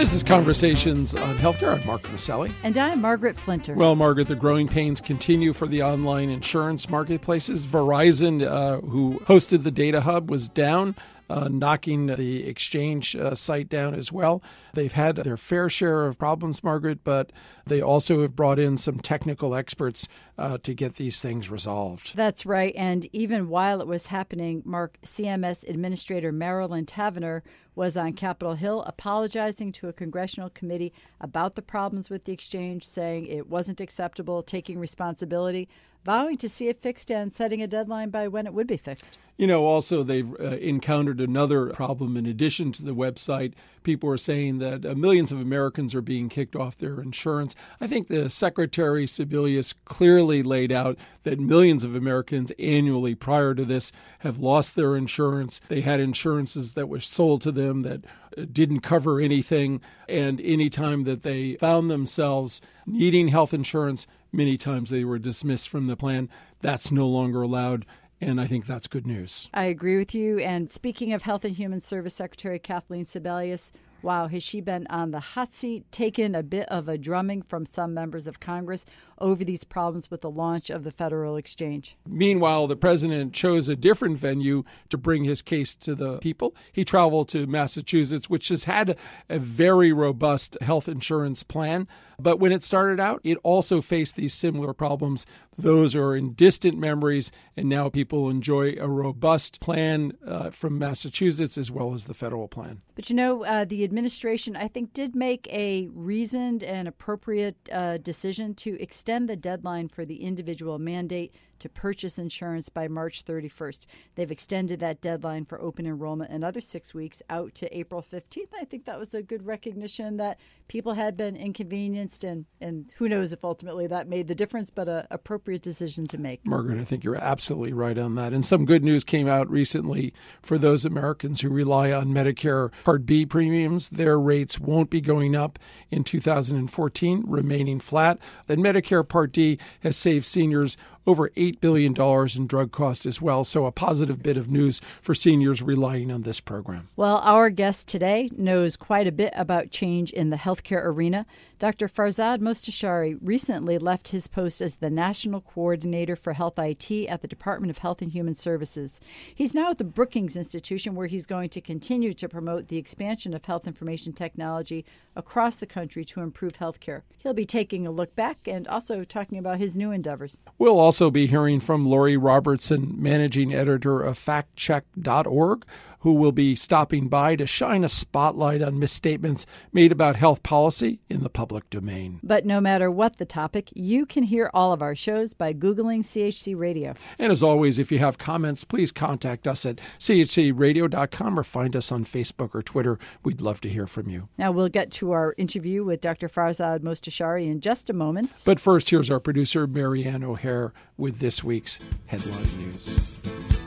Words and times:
This 0.00 0.14
is 0.14 0.22
Conversations 0.22 1.14
on 1.14 1.36
Healthcare. 1.36 1.78
I'm 1.78 1.86
Mark 1.86 2.00
Masselli. 2.04 2.50
And 2.62 2.78
I'm 2.78 3.02
Margaret 3.02 3.36
Flinter. 3.36 3.74
Well, 3.74 3.94
Margaret, 3.94 4.28
the 4.28 4.34
growing 4.34 4.66
pains 4.66 4.98
continue 4.98 5.52
for 5.52 5.66
the 5.66 5.82
online 5.82 6.30
insurance 6.30 6.88
marketplaces. 6.88 7.66
Verizon, 7.66 8.42
uh, 8.42 8.80
who 8.80 9.20
hosted 9.26 9.62
the 9.62 9.70
Data 9.70 10.00
Hub, 10.00 10.30
was 10.30 10.48
down 10.48 10.94
uh, 11.30 11.48
knocking 11.48 12.06
the 12.06 12.46
exchange 12.46 13.14
uh, 13.14 13.34
site 13.34 13.68
down 13.68 13.94
as 13.94 14.10
well. 14.10 14.42
They've 14.74 14.92
had 14.92 15.16
their 15.16 15.36
fair 15.36 15.68
share 15.68 16.06
of 16.06 16.18
problems, 16.18 16.64
Margaret, 16.64 17.04
but 17.04 17.30
they 17.66 17.80
also 17.80 18.22
have 18.22 18.34
brought 18.34 18.58
in 18.58 18.76
some 18.76 18.98
technical 18.98 19.54
experts 19.54 20.08
uh, 20.36 20.58
to 20.62 20.74
get 20.74 20.96
these 20.96 21.20
things 21.20 21.48
resolved. 21.48 22.16
That's 22.16 22.44
right. 22.44 22.74
And 22.74 23.06
even 23.12 23.48
while 23.48 23.80
it 23.80 23.86
was 23.86 24.08
happening, 24.08 24.62
Mark, 24.64 24.98
CMS 25.04 25.68
Administrator 25.68 26.32
Marilyn 26.32 26.84
Tavenner 26.84 27.42
was 27.80 27.96
on 27.96 28.12
Capitol 28.12 28.56
Hill 28.56 28.82
apologizing 28.82 29.72
to 29.72 29.88
a 29.88 29.92
congressional 29.94 30.50
committee 30.50 30.92
about 31.18 31.54
the 31.54 31.62
problems 31.62 32.10
with 32.10 32.24
the 32.24 32.32
exchange, 32.32 32.86
saying 32.86 33.24
it 33.24 33.48
wasn't 33.48 33.80
acceptable, 33.80 34.42
taking 34.42 34.78
responsibility 34.78 35.66
vowing 36.04 36.36
to 36.38 36.48
see 36.48 36.68
it 36.68 36.80
fixed 36.80 37.10
and 37.10 37.32
setting 37.32 37.62
a 37.62 37.66
deadline 37.66 38.10
by 38.10 38.28
when 38.28 38.46
it 38.46 38.54
would 38.54 38.66
be 38.66 38.76
fixed. 38.76 39.18
You 39.36 39.46
know, 39.46 39.64
also 39.64 40.02
they've 40.02 40.30
uh, 40.38 40.56
encountered 40.58 41.18
another 41.18 41.68
problem 41.70 42.16
in 42.18 42.26
addition 42.26 42.72
to 42.72 42.84
the 42.84 42.94
website. 42.94 43.54
People 43.82 44.10
are 44.10 44.18
saying 44.18 44.58
that 44.58 44.84
uh, 44.84 44.94
millions 44.94 45.32
of 45.32 45.40
Americans 45.40 45.94
are 45.94 46.02
being 46.02 46.28
kicked 46.28 46.54
off 46.54 46.76
their 46.76 47.00
insurance. 47.00 47.56
I 47.80 47.86
think 47.86 48.08
the 48.08 48.28
Secretary 48.28 49.06
Sebelius 49.06 49.74
clearly 49.86 50.42
laid 50.42 50.70
out 50.70 50.98
that 51.22 51.40
millions 51.40 51.84
of 51.84 51.96
Americans 51.96 52.52
annually 52.58 53.14
prior 53.14 53.54
to 53.54 53.64
this 53.64 53.92
have 54.18 54.38
lost 54.38 54.76
their 54.76 54.94
insurance. 54.94 55.60
They 55.68 55.80
had 55.80 56.00
insurances 56.00 56.74
that 56.74 56.90
were 56.90 57.00
sold 57.00 57.40
to 57.42 57.52
them 57.52 57.80
that 57.80 58.04
didn't 58.52 58.80
cover 58.80 59.20
anything. 59.20 59.80
And 60.08 60.40
anytime 60.40 61.04
that 61.04 61.22
they 61.22 61.54
found 61.56 61.90
themselves 61.90 62.60
needing 62.86 63.28
health 63.28 63.54
insurance, 63.54 64.06
Many 64.32 64.56
times 64.56 64.90
they 64.90 65.04
were 65.04 65.18
dismissed 65.18 65.68
from 65.68 65.86
the 65.86 65.96
plan. 65.96 66.28
That's 66.60 66.92
no 66.92 67.08
longer 67.08 67.42
allowed. 67.42 67.84
And 68.20 68.40
I 68.40 68.46
think 68.46 68.66
that's 68.66 68.86
good 68.86 69.06
news. 69.06 69.48
I 69.54 69.64
agree 69.64 69.96
with 69.96 70.14
you. 70.14 70.38
And 70.38 70.70
speaking 70.70 71.12
of 71.12 71.22
Health 71.22 71.44
and 71.44 71.54
Human 71.54 71.80
Service 71.80 72.14
Secretary 72.14 72.58
Kathleen 72.58 73.04
Sebelius, 73.04 73.72
wow, 74.02 74.28
has 74.28 74.42
she 74.42 74.60
been 74.60 74.86
on 74.88 75.10
the 75.10 75.20
hot 75.20 75.52
seat, 75.54 75.90
taken 75.92 76.34
a 76.34 76.42
bit 76.42 76.68
of 76.68 76.88
a 76.88 76.98
drumming 76.98 77.42
from 77.42 77.66
some 77.66 77.94
members 77.94 78.26
of 78.26 78.40
Congress 78.40 78.84
over 79.18 79.44
these 79.44 79.64
problems 79.64 80.10
with 80.10 80.22
the 80.22 80.30
launch 80.30 80.70
of 80.70 80.84
the 80.84 80.90
federal 80.90 81.36
exchange. 81.36 81.96
Meanwhile, 82.06 82.66
the 82.66 82.76
president 82.76 83.34
chose 83.34 83.68
a 83.68 83.76
different 83.76 84.18
venue 84.18 84.64
to 84.88 84.96
bring 84.96 85.24
his 85.24 85.42
case 85.42 85.74
to 85.76 85.94
the 85.94 86.18
people. 86.18 86.54
He 86.72 86.84
traveled 86.84 87.28
to 87.30 87.46
Massachusetts, 87.46 88.30
which 88.30 88.48
has 88.48 88.64
had 88.64 88.96
a 89.28 89.38
very 89.38 89.92
robust 89.92 90.56
health 90.62 90.88
insurance 90.88 91.42
plan. 91.42 91.86
But 92.22 92.38
when 92.38 92.52
it 92.52 92.62
started 92.62 93.00
out, 93.00 93.20
it 93.24 93.38
also 93.42 93.80
faced 93.80 94.16
these 94.16 94.34
similar 94.34 94.72
problems. 94.72 95.26
Those 95.56 95.94
are 95.94 96.16
in 96.16 96.32
distant 96.34 96.78
memories, 96.78 97.32
and 97.56 97.68
now 97.68 97.88
people 97.88 98.30
enjoy 98.30 98.76
a 98.80 98.88
robust 98.88 99.60
plan 99.60 100.12
uh, 100.26 100.50
from 100.50 100.78
Massachusetts 100.78 101.58
as 101.58 101.70
well 101.70 101.92
as 101.94 102.06
the 102.06 102.14
federal 102.14 102.48
plan. 102.48 102.80
But 102.94 103.10
you 103.10 103.16
know, 103.16 103.44
uh, 103.44 103.64
the 103.64 103.84
administration, 103.84 104.56
I 104.56 104.68
think, 104.68 104.92
did 104.92 105.14
make 105.14 105.46
a 105.52 105.88
reasoned 105.92 106.62
and 106.62 106.88
appropriate 106.88 107.56
uh, 107.72 107.98
decision 107.98 108.54
to 108.56 108.80
extend 108.80 109.00
extend 109.00 109.28
the 109.28 109.36
deadline 109.36 109.88
for 109.88 110.04
the 110.04 110.22
individual 110.22 110.78
mandate 110.78 111.34
to 111.60 111.68
purchase 111.68 112.18
insurance 112.18 112.68
by 112.68 112.88
March 112.88 113.24
31st. 113.24 113.86
They've 114.14 114.30
extended 114.30 114.80
that 114.80 115.00
deadline 115.00 115.44
for 115.44 115.60
open 115.60 115.86
enrollment 115.86 116.30
another 116.30 116.60
six 116.60 116.92
weeks 116.92 117.22
out 117.30 117.54
to 117.56 117.76
April 117.76 118.02
15th. 118.02 118.48
I 118.58 118.64
think 118.64 118.84
that 118.84 118.98
was 118.98 119.14
a 119.14 119.22
good 119.22 119.46
recognition 119.46 120.16
that 120.16 120.38
people 120.68 120.94
had 120.94 121.16
been 121.16 121.36
inconvenienced, 121.36 122.24
and, 122.24 122.46
and 122.60 122.92
who 122.96 123.08
knows 123.08 123.32
if 123.32 123.44
ultimately 123.44 123.86
that 123.88 124.08
made 124.08 124.28
the 124.28 124.34
difference, 124.34 124.70
but 124.70 124.88
an 124.88 125.06
appropriate 125.10 125.62
decision 125.62 126.06
to 126.06 126.18
make. 126.18 126.46
Margaret, 126.46 126.78
I 126.78 126.84
think 126.84 127.04
you're 127.04 127.16
absolutely 127.16 127.72
right 127.72 127.98
on 127.98 128.14
that. 128.14 128.32
And 128.32 128.44
some 128.44 128.64
good 128.64 128.84
news 128.84 129.04
came 129.04 129.28
out 129.28 129.50
recently 129.50 130.12
for 130.42 130.58
those 130.58 130.84
Americans 130.84 131.40
who 131.40 131.50
rely 131.50 131.92
on 131.92 132.08
Medicare 132.08 132.70
Part 132.84 133.04
B 133.06 133.26
premiums. 133.26 133.88
Their 133.88 134.18
rates 134.18 134.60
won't 134.60 134.90
be 134.90 135.00
going 135.00 135.34
up 135.34 135.58
in 135.90 136.04
2014, 136.04 137.24
remaining 137.26 137.80
flat. 137.80 138.18
And 138.48 138.62
Medicare 138.62 139.06
Part 139.06 139.32
D 139.32 139.58
has 139.82 139.96
saved 139.96 140.24
seniors 140.24 140.76
over 141.06 141.30
$8 141.30 141.60
billion 141.60 141.94
in 142.36 142.46
drug 142.46 142.72
costs 142.72 143.06
as 143.06 143.20
well. 143.20 143.44
So, 143.44 143.66
a 143.66 143.72
positive 143.72 144.22
bit 144.22 144.36
of 144.36 144.50
news 144.50 144.80
for 145.00 145.14
seniors 145.14 145.62
relying 145.62 146.10
on 146.10 146.22
this 146.22 146.40
program. 146.40 146.88
Well, 146.96 147.18
our 147.18 147.50
guest 147.50 147.88
today 147.88 148.28
knows 148.36 148.76
quite 148.76 149.06
a 149.06 149.12
bit 149.12 149.32
about 149.36 149.70
change 149.70 150.12
in 150.12 150.30
the 150.30 150.36
healthcare 150.36 150.84
arena. 150.84 151.26
Dr. 151.60 151.88
Farzad 151.88 152.38
Mostashari 152.38 153.18
recently 153.20 153.76
left 153.76 154.08
his 154.08 154.26
post 154.26 154.62
as 154.62 154.76
the 154.76 154.88
National 154.88 155.42
Coordinator 155.42 156.16
for 156.16 156.32
Health 156.32 156.58
IT 156.58 156.90
at 156.90 157.20
the 157.20 157.28
Department 157.28 157.70
of 157.70 157.76
Health 157.76 158.00
and 158.00 158.12
Human 158.12 158.32
Services. 158.32 158.98
He's 159.34 159.54
now 159.54 159.68
at 159.72 159.76
the 159.76 159.84
Brookings 159.84 160.38
Institution, 160.38 160.94
where 160.94 161.06
he's 161.06 161.26
going 161.26 161.50
to 161.50 161.60
continue 161.60 162.14
to 162.14 162.30
promote 162.30 162.68
the 162.68 162.78
expansion 162.78 163.34
of 163.34 163.44
health 163.44 163.66
information 163.66 164.14
technology 164.14 164.86
across 165.14 165.56
the 165.56 165.66
country 165.66 166.02
to 166.06 166.22
improve 166.22 166.54
healthcare. 166.54 167.02
He'll 167.18 167.34
be 167.34 167.44
taking 167.44 167.86
a 167.86 167.90
look 167.90 168.16
back 168.16 168.48
and 168.48 168.66
also 168.66 169.04
talking 169.04 169.36
about 169.36 169.58
his 169.58 169.76
new 169.76 169.92
endeavors. 169.92 170.40
We'll 170.56 170.80
also 170.80 171.10
be 171.10 171.26
hearing 171.26 171.60
from 171.60 171.84
Lori 171.84 172.16
Robertson, 172.16 172.94
managing 172.96 173.52
editor 173.52 174.00
of 174.00 174.18
factcheck.org, 174.18 175.66
who 176.00 176.12
will 176.12 176.32
be 176.32 176.54
stopping 176.54 177.08
by 177.08 177.36
to 177.36 177.46
shine 177.46 177.84
a 177.84 177.88
spotlight 177.88 178.62
on 178.62 178.78
misstatements 178.78 179.46
made 179.72 179.92
about 179.92 180.16
health 180.16 180.42
policy 180.42 181.00
in 181.08 181.22
the 181.22 181.30
public 181.30 181.68
domain. 181.70 182.20
But 182.22 182.44
no 182.44 182.60
matter 182.60 182.90
what 182.90 183.16
the 183.16 183.24
topic, 183.24 183.70
you 183.74 184.06
can 184.06 184.24
hear 184.24 184.50
all 184.52 184.72
of 184.72 184.82
our 184.82 184.94
shows 184.94 185.34
by 185.34 185.52
Googling 185.52 186.00
CHC 186.00 186.56
Radio. 186.56 186.94
And 187.18 187.30
as 187.30 187.42
always, 187.42 187.78
if 187.78 187.92
you 187.92 187.98
have 187.98 188.18
comments, 188.18 188.64
please 188.64 188.92
contact 188.92 189.46
us 189.46 189.64
at 189.64 189.80
chcradio.com 189.98 191.38
or 191.38 191.44
find 191.44 191.76
us 191.76 191.92
on 191.92 192.04
Facebook 192.04 192.54
or 192.54 192.62
Twitter. 192.62 192.98
We'd 193.22 193.40
love 193.40 193.60
to 193.62 193.68
hear 193.68 193.86
from 193.86 194.08
you. 194.08 194.28
Now 194.38 194.52
we'll 194.52 194.68
get 194.68 194.90
to 194.92 195.12
our 195.12 195.34
interview 195.36 195.84
with 195.84 196.00
Dr. 196.00 196.28
Farzad 196.28 196.80
Mostashari 196.80 197.50
in 197.50 197.60
just 197.60 197.90
a 197.90 197.92
moment. 197.92 198.42
But 198.46 198.60
first, 198.60 198.90
here's 198.90 199.10
our 199.10 199.20
producer, 199.20 199.66
Marianne 199.66 200.24
O'Hare, 200.24 200.72
with 200.96 201.18
this 201.18 201.44
week's 201.44 201.80
headline 202.06 202.46
news. 202.58 203.59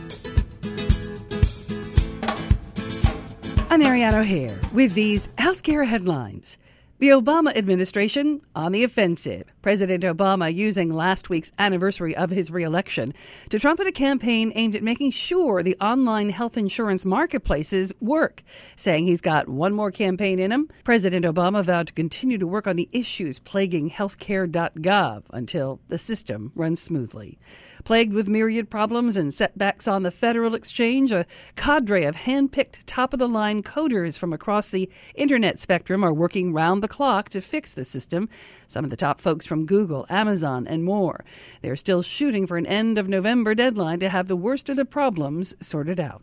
I'm 3.73 3.79
Marianne 3.79 4.13
O'Hare 4.13 4.59
with 4.71 4.93
these 4.93 5.29
healthcare 5.29 5.83
headlines. 5.83 6.59
The 6.99 7.09
Obama 7.09 7.57
administration 7.57 8.41
on 8.55 8.71
the 8.71 8.83
offensive. 8.83 9.51
President 9.63 10.03
Obama 10.03 10.53
using 10.53 10.93
last 10.93 11.31
week's 11.31 11.51
anniversary 11.57 12.15
of 12.15 12.29
his 12.29 12.51
reelection 12.51 13.15
to 13.49 13.57
trumpet 13.57 13.87
a 13.87 13.91
campaign 13.91 14.51
aimed 14.53 14.75
at 14.75 14.83
making 14.83 15.09
sure 15.09 15.63
the 15.63 15.75
online 15.81 16.29
health 16.29 16.55
insurance 16.55 17.03
marketplaces 17.03 17.91
work, 17.99 18.43
saying 18.75 19.07
he's 19.07 19.21
got 19.21 19.49
one 19.49 19.73
more 19.73 19.89
campaign 19.89 20.37
in 20.37 20.51
him. 20.51 20.69
President 20.83 21.25
Obama 21.25 21.63
vowed 21.63 21.87
to 21.87 21.93
continue 21.93 22.37
to 22.37 22.45
work 22.45 22.67
on 22.67 22.75
the 22.75 22.89
issues 22.91 23.39
plaguing 23.39 23.89
healthcare.gov 23.89 25.23
until 25.31 25.79
the 25.87 25.97
system 25.97 26.51
runs 26.53 26.79
smoothly. 26.79 27.39
Plagued 27.83 28.13
with 28.13 28.29
myriad 28.29 28.69
problems 28.69 29.17
and 29.17 29.33
setbacks 29.33 29.89
on 29.89 30.03
the 30.03 30.11
Federal 30.11 30.55
Exchange, 30.55 31.11
a 31.11 31.25
cadre 31.57 32.05
of 32.05 32.15
hand-picked 32.15 32.87
top-of-the-line 32.87 33.61
coders 33.61 34.17
from 34.17 34.31
across 34.31 34.69
the 34.69 34.89
internet 35.15 35.59
spectrum 35.59 36.01
are 36.01 36.13
working 36.13 36.53
round 36.53 36.81
the 36.81 36.87
clock 36.87 37.27
to 37.29 37.41
fix 37.41 37.73
the 37.73 37.83
system. 37.83 38.29
Some 38.67 38.85
of 38.85 38.89
the 38.89 38.95
top 38.95 39.19
folks 39.19 39.45
from 39.45 39.65
Google, 39.65 40.05
Amazon, 40.09 40.65
and 40.65 40.85
more. 40.85 41.25
They're 41.61 41.75
still 41.75 42.01
shooting 42.01 42.47
for 42.47 42.55
an 42.55 42.65
end 42.65 42.97
of 42.97 43.09
November 43.09 43.53
deadline 43.53 43.99
to 43.99 44.09
have 44.09 44.29
the 44.29 44.37
worst 44.37 44.69
of 44.69 44.77
the 44.77 44.85
problems 44.85 45.53
sorted 45.59 45.99
out. 45.99 46.21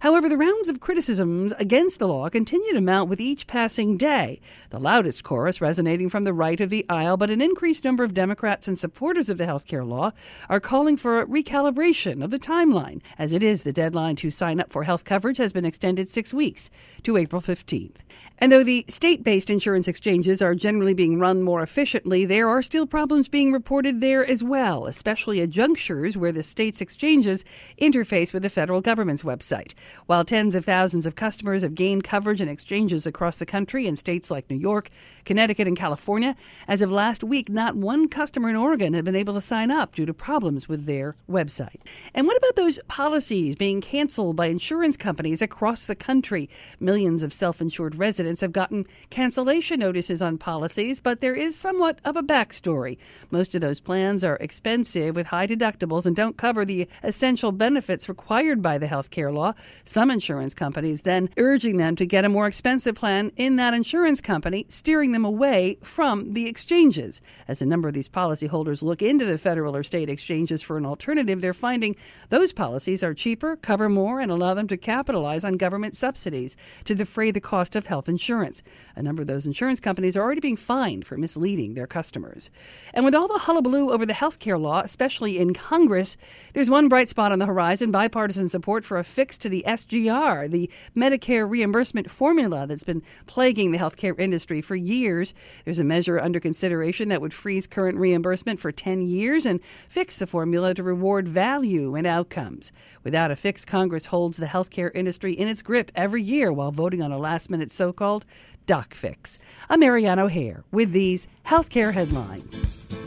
However, 0.00 0.28
the 0.28 0.36
rounds 0.36 0.68
of 0.68 0.80
criticisms 0.80 1.52
against 1.58 1.98
the 1.98 2.08
law 2.08 2.28
continue 2.28 2.72
to 2.72 2.80
mount 2.80 3.08
with 3.08 3.20
each 3.20 3.46
passing 3.46 3.96
day, 3.96 4.40
the 4.70 4.78
loudest 4.78 5.24
chorus 5.24 5.60
resonating 5.60 6.08
from 6.08 6.24
the 6.24 6.32
right 6.32 6.60
of 6.60 6.70
the 6.70 6.84
aisle, 6.88 7.16
but 7.16 7.30
an 7.30 7.40
increased 7.40 7.84
number 7.84 8.04
of 8.04 8.14
Democrats 8.14 8.68
and 8.68 8.78
supporters 8.78 9.28
of 9.28 9.38
the 9.38 9.46
health 9.46 9.66
care 9.66 9.84
law 9.84 10.12
are 10.48 10.60
calling 10.60 10.96
for 10.96 11.20
a 11.20 11.26
recalibration 11.26 12.22
of 12.22 12.30
the 12.30 12.38
timeline, 12.38 13.00
as 13.18 13.32
it 13.32 13.42
is 13.42 13.62
the 13.62 13.72
deadline 13.72 14.16
to 14.16 14.30
sign 14.30 14.60
up 14.60 14.70
for 14.70 14.84
health 14.84 15.04
coverage 15.04 15.38
has 15.38 15.52
been 15.52 15.64
extended 15.64 16.08
six 16.10 16.32
weeks 16.32 16.70
to 17.02 17.16
April 17.16 17.42
15th. 17.42 17.96
And 18.38 18.52
though 18.52 18.64
the 18.64 18.84
state 18.88 19.24
based 19.24 19.48
insurance 19.48 19.88
exchanges 19.88 20.42
are 20.42 20.54
generally 20.54 20.92
being 20.92 21.18
run 21.18 21.42
more 21.42 21.62
efficiently, 21.62 22.26
there 22.26 22.48
are 22.48 22.62
still 22.62 22.86
problems 22.86 23.28
being 23.28 23.50
reported 23.50 24.00
there 24.00 24.26
as 24.26 24.42
well, 24.42 24.86
especially 24.86 25.40
at 25.40 25.50
junctures 25.50 26.16
where 26.16 26.32
the 26.32 26.42
state's 26.42 26.82
exchanges 26.82 27.44
interface 27.80 28.34
with 28.34 28.42
the 28.42 28.50
federal 28.50 28.82
government's 28.82 29.22
website 29.22 29.55
website. 29.56 29.74
While 30.06 30.24
tens 30.24 30.54
of 30.54 30.64
thousands 30.64 31.06
of 31.06 31.16
customers 31.16 31.62
have 31.62 31.74
gained 31.74 32.04
coverage 32.04 32.40
in 32.40 32.48
exchanges 32.48 33.06
across 33.06 33.38
the 33.38 33.46
country 33.46 33.86
in 33.86 33.96
states 33.96 34.30
like 34.30 34.48
New 34.50 34.56
York, 34.56 34.90
Connecticut, 35.24 35.66
and 35.66 35.76
California, 35.76 36.36
as 36.68 36.82
of 36.82 36.90
last 36.90 37.24
week, 37.24 37.48
not 37.48 37.76
one 37.76 38.08
customer 38.08 38.48
in 38.48 38.56
Oregon 38.56 38.94
had 38.94 39.04
been 39.04 39.16
able 39.16 39.34
to 39.34 39.40
sign 39.40 39.70
up 39.70 39.94
due 39.94 40.06
to 40.06 40.14
problems 40.14 40.68
with 40.68 40.86
their 40.86 41.16
website. 41.28 41.80
And 42.14 42.26
what 42.26 42.36
about 42.36 42.56
those 42.56 42.78
policies 42.88 43.56
being 43.56 43.80
canceled 43.80 44.36
by 44.36 44.46
insurance 44.46 44.96
companies 44.96 45.42
across 45.42 45.86
the 45.86 45.96
country? 45.96 46.48
Millions 46.78 47.22
of 47.22 47.32
self 47.32 47.60
insured 47.60 47.96
residents 47.96 48.40
have 48.40 48.52
gotten 48.52 48.86
cancellation 49.10 49.80
notices 49.80 50.22
on 50.22 50.38
policies, 50.38 51.00
but 51.00 51.20
there 51.20 51.34
is 51.34 51.56
somewhat 51.56 51.98
of 52.04 52.16
a 52.16 52.22
backstory. 52.22 52.98
Most 53.30 53.54
of 53.54 53.60
those 53.60 53.80
plans 53.80 54.22
are 54.22 54.36
expensive 54.36 55.16
with 55.16 55.26
high 55.26 55.46
deductibles 55.46 56.06
and 56.06 56.14
don't 56.14 56.36
cover 56.36 56.64
the 56.64 56.88
essential 57.02 57.50
benefits 57.50 58.08
required 58.08 58.62
by 58.62 58.78
the 58.78 58.86
health 58.86 59.10
care 59.10 59.32
law. 59.32 59.45
Some 59.84 60.10
insurance 60.10 60.54
companies 60.54 61.02
then 61.02 61.28
urging 61.36 61.76
them 61.76 61.96
to 61.96 62.06
get 62.06 62.24
a 62.24 62.28
more 62.28 62.46
expensive 62.46 62.94
plan 62.94 63.30
in 63.36 63.56
that 63.56 63.74
insurance 63.74 64.20
company, 64.20 64.66
steering 64.68 65.12
them 65.12 65.24
away 65.24 65.78
from 65.82 66.32
the 66.32 66.46
exchanges. 66.46 67.20
As 67.48 67.62
a 67.62 67.66
number 67.66 67.88
of 67.88 67.94
these 67.94 68.08
policyholders 68.08 68.82
look 68.82 69.02
into 69.02 69.24
the 69.24 69.38
federal 69.38 69.76
or 69.76 69.82
state 69.82 70.08
exchanges 70.08 70.62
for 70.62 70.76
an 70.76 70.86
alternative, 70.86 71.40
they're 71.40 71.52
finding 71.52 71.96
those 72.28 72.52
policies 72.52 73.02
are 73.02 73.14
cheaper, 73.14 73.56
cover 73.56 73.88
more, 73.88 74.20
and 74.20 74.30
allow 74.30 74.54
them 74.54 74.68
to 74.68 74.76
capitalize 74.76 75.44
on 75.44 75.56
government 75.56 75.96
subsidies 75.96 76.56
to 76.84 76.94
defray 76.94 77.30
the 77.30 77.40
cost 77.40 77.76
of 77.76 77.86
health 77.86 78.08
insurance. 78.08 78.62
A 78.94 79.02
number 79.02 79.22
of 79.22 79.28
those 79.28 79.46
insurance 79.46 79.80
companies 79.80 80.16
are 80.16 80.22
already 80.22 80.40
being 80.40 80.56
fined 80.56 81.06
for 81.06 81.16
misleading 81.16 81.74
their 81.74 81.86
customers. 81.86 82.50
And 82.94 83.04
with 83.04 83.14
all 83.14 83.28
the 83.28 83.38
hullabaloo 83.38 83.90
over 83.90 84.06
the 84.06 84.14
health 84.14 84.38
care 84.38 84.58
law, 84.58 84.80
especially 84.80 85.38
in 85.38 85.54
Congress, 85.54 86.16
there's 86.52 86.70
one 86.70 86.88
bright 86.88 87.08
spot 87.08 87.32
on 87.32 87.38
the 87.38 87.46
horizon 87.46 87.90
bipartisan 87.90 88.48
support 88.48 88.84
for 88.84 88.98
a 88.98 89.04
fix 89.04 89.35
to 89.38 89.48
the 89.48 89.64
SGR, 89.66 90.50
the 90.50 90.70
Medicare 90.96 91.48
reimbursement 91.48 92.10
formula 92.10 92.66
that's 92.66 92.84
been 92.84 93.02
plaguing 93.26 93.72
the 93.72 93.78
healthcare 93.78 94.18
industry 94.18 94.60
for 94.60 94.76
years. 94.76 95.34
There's 95.64 95.78
a 95.78 95.84
measure 95.84 96.18
under 96.20 96.40
consideration 96.40 97.08
that 97.08 97.20
would 97.20 97.34
freeze 97.34 97.66
current 97.66 97.98
reimbursement 97.98 98.60
for 98.60 98.72
10 98.72 99.02
years 99.02 99.46
and 99.46 99.60
fix 99.88 100.18
the 100.18 100.26
formula 100.26 100.74
to 100.74 100.82
reward 100.82 101.28
value 101.28 101.94
and 101.94 102.06
outcomes. 102.06 102.72
Without 103.04 103.30
a 103.30 103.36
fix, 103.36 103.64
Congress 103.64 104.06
holds 104.06 104.36
the 104.36 104.46
healthcare 104.46 104.90
industry 104.94 105.32
in 105.32 105.48
its 105.48 105.62
grip 105.62 105.90
every 105.94 106.22
year 106.22 106.52
while 106.52 106.72
voting 106.72 107.02
on 107.02 107.12
a 107.12 107.18
last 107.18 107.50
minute 107.50 107.72
so 107.72 107.92
called 107.92 108.24
doc 108.66 108.94
fix. 108.94 109.38
I'm 109.70 109.80
Marianne 109.80 110.18
O'Hare 110.18 110.64
with 110.72 110.92
these 110.92 111.28
healthcare 111.46 111.92
headlines. 111.92 113.05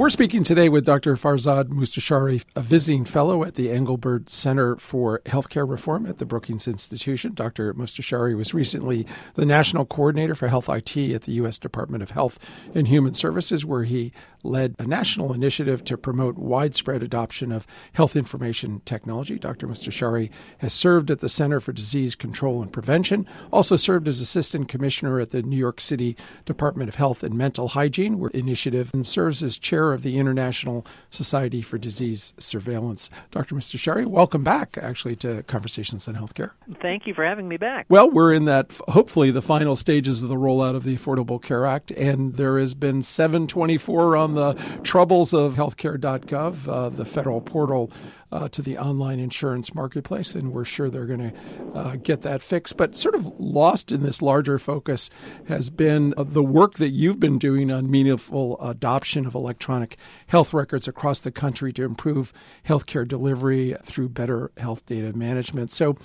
We're 0.00 0.08
speaking 0.08 0.44
today 0.44 0.70
with 0.70 0.86
Dr. 0.86 1.14
Farzad 1.14 1.64
Mostashari, 1.64 2.42
a 2.56 2.62
visiting 2.62 3.04
fellow 3.04 3.44
at 3.44 3.56
the 3.56 3.70
Engelberg 3.70 4.30
Center 4.30 4.76
for 4.76 5.20
Healthcare 5.26 5.68
Reform 5.68 6.06
at 6.06 6.16
the 6.16 6.24
Brookings 6.24 6.66
Institution. 6.66 7.34
Dr. 7.34 7.74
Mostashari 7.74 8.34
was 8.34 8.54
recently 8.54 9.06
the 9.34 9.44
National 9.44 9.84
Coordinator 9.84 10.34
for 10.34 10.48
Health 10.48 10.70
IT 10.70 10.96
at 10.96 11.24
the 11.24 11.32
U.S. 11.32 11.58
Department 11.58 12.02
of 12.02 12.12
Health 12.12 12.38
and 12.74 12.88
Human 12.88 13.12
Services, 13.12 13.66
where 13.66 13.82
he 13.82 14.10
led 14.42 14.74
a 14.78 14.86
national 14.86 15.34
initiative 15.34 15.84
to 15.84 15.98
promote 15.98 16.38
widespread 16.38 17.02
adoption 17.02 17.52
of 17.52 17.66
health 17.92 18.16
information 18.16 18.80
technology. 18.86 19.38
Dr. 19.38 19.68
Mostashari 19.68 20.30
has 20.58 20.72
served 20.72 21.10
at 21.10 21.20
the 21.20 21.28
Center 21.28 21.60
for 21.60 21.74
Disease 21.74 22.14
Control 22.14 22.62
and 22.62 22.72
Prevention, 22.72 23.26
also 23.52 23.76
served 23.76 24.08
as 24.08 24.22
Assistant 24.22 24.66
Commissioner 24.66 25.20
at 25.20 25.28
the 25.28 25.42
New 25.42 25.58
York 25.58 25.78
City 25.78 26.16
Department 26.46 26.88
of 26.88 26.94
Health 26.94 27.22
and 27.22 27.36
Mental 27.36 27.68
Hygiene, 27.68 28.18
where 28.18 28.30
initiative 28.30 28.94
and 28.94 29.06
serves 29.06 29.42
as 29.42 29.58
chair 29.58 29.89
of 29.92 30.02
the 30.02 30.18
International 30.18 30.86
Society 31.10 31.62
for 31.62 31.78
Disease 31.78 32.32
Surveillance. 32.38 33.10
Dr. 33.30 33.54
Mostashari, 33.54 34.06
welcome 34.06 34.44
back, 34.44 34.78
actually, 34.80 35.16
to 35.16 35.42
Conversations 35.44 36.08
on 36.08 36.14
Healthcare. 36.14 36.52
Thank 36.80 37.06
you 37.06 37.14
for 37.14 37.24
having 37.24 37.48
me 37.48 37.56
back. 37.56 37.86
Well, 37.88 38.10
we're 38.10 38.32
in 38.32 38.44
that, 38.46 38.78
hopefully, 38.88 39.30
the 39.30 39.42
final 39.42 39.76
stages 39.76 40.22
of 40.22 40.28
the 40.28 40.36
rollout 40.36 40.74
of 40.74 40.84
the 40.84 40.96
Affordable 40.96 41.42
Care 41.42 41.66
Act, 41.66 41.90
and 41.92 42.34
there 42.34 42.58
has 42.58 42.74
been 42.74 43.02
724 43.02 44.16
on 44.16 44.34
the 44.34 44.54
troubles 44.82 45.32
of 45.32 45.54
healthcare.gov, 45.54 46.68
uh, 46.68 46.88
the 46.88 47.04
federal 47.04 47.40
portal 47.40 47.90
uh, 48.32 48.48
to 48.48 48.62
the 48.62 48.78
online 48.78 49.18
insurance 49.18 49.74
marketplace, 49.74 50.34
and 50.34 50.52
we're 50.52 50.64
sure 50.64 50.88
they're 50.88 51.06
going 51.06 51.30
to 51.30 51.78
uh, 51.78 51.96
get 51.96 52.22
that 52.22 52.42
fixed. 52.42 52.76
But 52.76 52.96
sort 52.96 53.14
of 53.14 53.26
lost 53.38 53.90
in 53.92 54.02
this 54.02 54.22
larger 54.22 54.58
focus 54.58 55.10
has 55.48 55.70
been 55.70 56.14
uh, 56.16 56.24
the 56.24 56.42
work 56.42 56.74
that 56.74 56.90
you've 56.90 57.20
been 57.20 57.38
doing 57.38 57.70
on 57.70 57.90
meaningful 57.90 58.60
adoption 58.60 59.26
of 59.26 59.34
electronic 59.34 59.96
health 60.28 60.54
records 60.54 60.86
across 60.86 61.18
the 61.18 61.32
country 61.32 61.72
to 61.72 61.84
improve 61.84 62.32
healthcare 62.66 63.06
delivery 63.06 63.76
through 63.82 64.08
better 64.08 64.50
health 64.56 64.86
data 64.86 65.16
management. 65.16 65.72
So, 65.72 65.96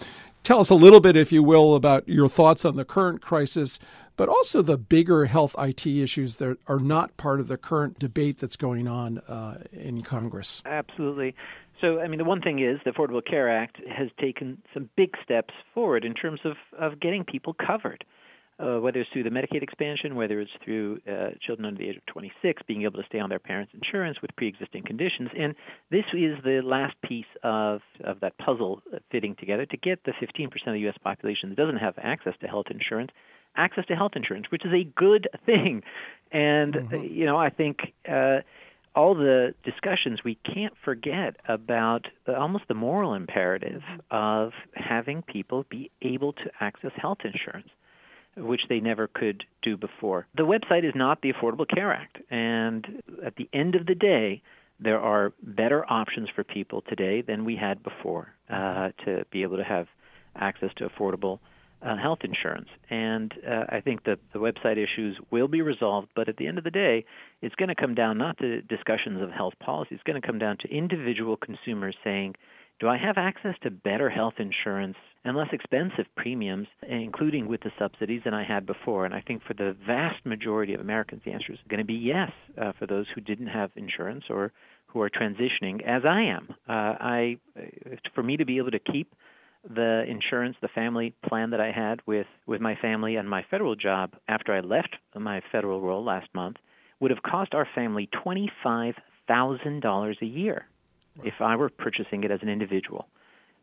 tell 0.43 0.59
us 0.59 0.69
a 0.69 0.75
little 0.75 0.99
bit, 0.99 1.15
if 1.15 1.31
you 1.31 1.43
will, 1.43 1.75
about 1.75 2.07
your 2.07 2.29
thoughts 2.29 2.65
on 2.65 2.75
the 2.75 2.85
current 2.85 3.21
crisis, 3.21 3.79
but 4.15 4.29
also 4.29 4.61
the 4.61 4.77
bigger 4.77 5.25
health 5.25 5.55
IT 5.57 5.85
issues 5.85 6.37
that 6.37 6.57
are 6.67 6.79
not 6.79 7.15
part 7.17 7.39
of 7.39 7.47
the 7.47 7.57
current 7.57 7.99
debate 7.99 8.37
that's 8.37 8.55
going 8.55 8.87
on 8.87 9.19
uh, 9.19 9.63
in 9.71 10.01
Congress. 10.01 10.61
Absolutely. 10.65 11.35
So, 11.81 11.99
I 11.99 12.07
mean, 12.07 12.19
the 12.19 12.25
one 12.25 12.41
thing 12.41 12.59
is 12.59 12.79
the 12.85 12.91
Affordable 12.91 13.25
Care 13.25 13.49
Act 13.49 13.77
has 13.87 14.07
taken 14.19 14.61
some 14.73 14.89
big 14.95 15.15
steps 15.23 15.53
forward 15.73 16.05
in 16.05 16.13
terms 16.13 16.39
of, 16.45 16.55
of 16.79 16.99
getting 17.01 17.25
people 17.25 17.53
covered, 17.53 18.05
uh, 18.59 18.79
whether 18.79 19.01
it's 19.01 19.09
through 19.11 19.23
the 19.23 19.29
Medicaid 19.29 19.61
expansion, 19.61 20.15
whether 20.15 20.39
it's 20.39 20.51
through 20.63 20.99
uh, 21.05 21.31
children 21.45 21.65
under 21.65 21.77
the 21.77 21.89
age 21.89 21.97
of 21.97 22.05
26 22.05 22.61
being 22.65 22.83
able 22.83 23.01
to 23.01 23.07
stay 23.07 23.19
on 23.19 23.29
their 23.29 23.39
parents' 23.39 23.73
insurance 23.73 24.21
with 24.21 24.33
pre-existing 24.37 24.83
conditions. 24.83 25.29
And 25.37 25.53
this 25.91 26.05
is 26.13 26.37
the 26.45 26.61
last 26.63 26.95
piece 27.03 27.25
of, 27.43 27.81
of 28.05 28.21
that 28.21 28.37
puzzle 28.37 28.81
fitting 29.11 29.35
together 29.37 29.65
to 29.65 29.77
get 29.77 29.99
the 30.05 30.13
15% 30.13 30.45
of 30.67 30.73
the 30.73 30.79
U.S. 30.79 30.97
population 31.03 31.49
that 31.49 31.57
doesn't 31.57 31.77
have 31.77 31.95
access 32.01 32.33
to 32.39 32.47
health 32.47 32.67
insurance 32.71 33.11
access 33.55 33.85
to 33.87 33.95
health 33.95 34.13
insurance, 34.15 34.47
which 34.49 34.65
is 34.65 34.73
a 34.73 34.83
good 34.83 35.27
thing. 35.45 35.83
And, 36.31 36.73
mm-hmm. 36.73 37.03
you 37.03 37.25
know, 37.25 37.37
I 37.37 37.49
think. 37.49 37.93
Uh, 38.07 38.39
all 38.95 39.13
the 39.13 39.53
discussions, 39.63 40.23
we 40.23 40.35
can't 40.35 40.73
forget 40.83 41.35
about 41.47 42.07
the, 42.25 42.37
almost 42.37 42.63
the 42.67 42.73
moral 42.73 43.13
imperative 43.13 43.81
of 44.09 44.53
having 44.73 45.21
people 45.21 45.65
be 45.69 45.91
able 46.01 46.33
to 46.33 46.49
access 46.61 46.91
health 46.95 47.19
insurance, 47.25 47.67
which 48.37 48.61
they 48.69 48.79
never 48.79 49.07
could 49.07 49.43
do 49.61 49.75
before. 49.75 50.27
The 50.35 50.43
website 50.43 50.87
is 50.87 50.93
not 50.95 51.21
the 51.21 51.33
Affordable 51.33 51.67
Care 51.67 51.91
Act, 51.91 52.19
and 52.29 53.01
at 53.23 53.35
the 53.35 53.49
end 53.51 53.75
of 53.75 53.85
the 53.85 53.95
day, 53.95 54.41
there 54.79 54.99
are 54.99 55.33
better 55.41 55.85
options 55.91 56.29
for 56.33 56.43
people 56.43 56.81
today 56.81 57.21
than 57.21 57.45
we 57.45 57.55
had 57.55 57.83
before 57.83 58.33
uh, 58.49 58.89
to 59.05 59.25
be 59.31 59.43
able 59.43 59.57
to 59.57 59.63
have 59.63 59.87
access 60.35 60.69
to 60.77 60.87
affordable 60.87 61.39
uh, 61.81 61.97
health 61.97 62.19
insurance. 62.23 62.67
And 62.89 63.33
uh, 63.47 63.65
I 63.69 63.81
think 63.81 64.03
that 64.05 64.19
the 64.33 64.39
website 64.39 64.77
issues 64.77 65.17
will 65.31 65.47
be 65.47 65.61
resolved, 65.61 66.09
but 66.15 66.29
at 66.29 66.37
the 66.37 66.47
end 66.47 66.57
of 66.57 66.63
the 66.63 66.71
day, 66.71 67.05
it's 67.41 67.55
going 67.55 67.69
to 67.69 67.75
come 67.75 67.95
down 67.95 68.17
not 68.17 68.37
to 68.39 68.61
discussions 68.61 69.21
of 69.21 69.29
health 69.29 69.53
policy, 69.59 69.95
it's 69.95 70.03
going 70.03 70.19
to 70.19 70.25
come 70.25 70.39
down 70.39 70.57
to 70.61 70.69
individual 70.69 71.37
consumers 71.37 71.95
saying, 72.03 72.35
do 72.79 72.89
I 72.89 72.97
have 72.97 73.17
access 73.17 73.55
to 73.63 73.71
better 73.71 74.09
health 74.09 74.33
insurance 74.37 74.97
and 75.23 75.37
less 75.37 75.47
expensive 75.53 76.05
premiums, 76.17 76.67
including 76.87 77.47
with 77.47 77.61
the 77.61 77.71
subsidies, 77.79 78.21
than 78.25 78.33
I 78.33 78.43
had 78.43 78.65
before? 78.65 79.05
And 79.05 79.13
I 79.13 79.21
think 79.21 79.43
for 79.43 79.53
the 79.53 79.77
vast 79.87 80.25
majority 80.25 80.73
of 80.73 80.81
Americans, 80.81 81.21
the 81.23 81.31
answer 81.31 81.53
is 81.53 81.59
going 81.69 81.79
to 81.79 81.85
be 81.85 81.93
yes 81.93 82.31
uh, 82.61 82.73
for 82.77 82.85
those 82.85 83.05
who 83.15 83.21
didn't 83.21 83.47
have 83.47 83.71
insurance 83.77 84.25
or 84.29 84.51
who 84.87 85.01
are 85.01 85.09
transitioning, 85.09 85.83
as 85.85 86.03
I 86.05 86.21
am. 86.23 86.49
Uh, 86.67 86.95
I, 86.99 87.37
for 88.13 88.23
me 88.23 88.37
to 88.37 88.45
be 88.45 88.57
able 88.57 88.71
to 88.71 88.79
keep 88.79 89.13
the 89.67 90.03
insurance, 90.07 90.55
the 90.61 90.67
family 90.67 91.13
plan 91.27 91.49
that 91.51 91.59
I 91.59 91.71
had 91.71 92.01
with, 92.05 92.27
with 92.45 92.61
my 92.61 92.75
family 92.75 93.15
and 93.15 93.29
my 93.29 93.43
federal 93.49 93.75
job 93.75 94.13
after 94.27 94.53
I 94.53 94.59
left 94.59 94.95
my 95.15 95.41
federal 95.51 95.81
role 95.81 96.03
last 96.03 96.27
month 96.33 96.57
would 96.99 97.11
have 97.11 97.23
cost 97.23 97.53
our 97.53 97.67
family 97.75 98.09
$25,000 98.25 100.21
a 100.21 100.25
year 100.25 100.65
wow. 101.17 101.23
if 101.25 101.33
I 101.39 101.55
were 101.55 101.69
purchasing 101.69 102.23
it 102.23 102.31
as 102.31 102.39
an 102.41 102.49
individual. 102.49 103.07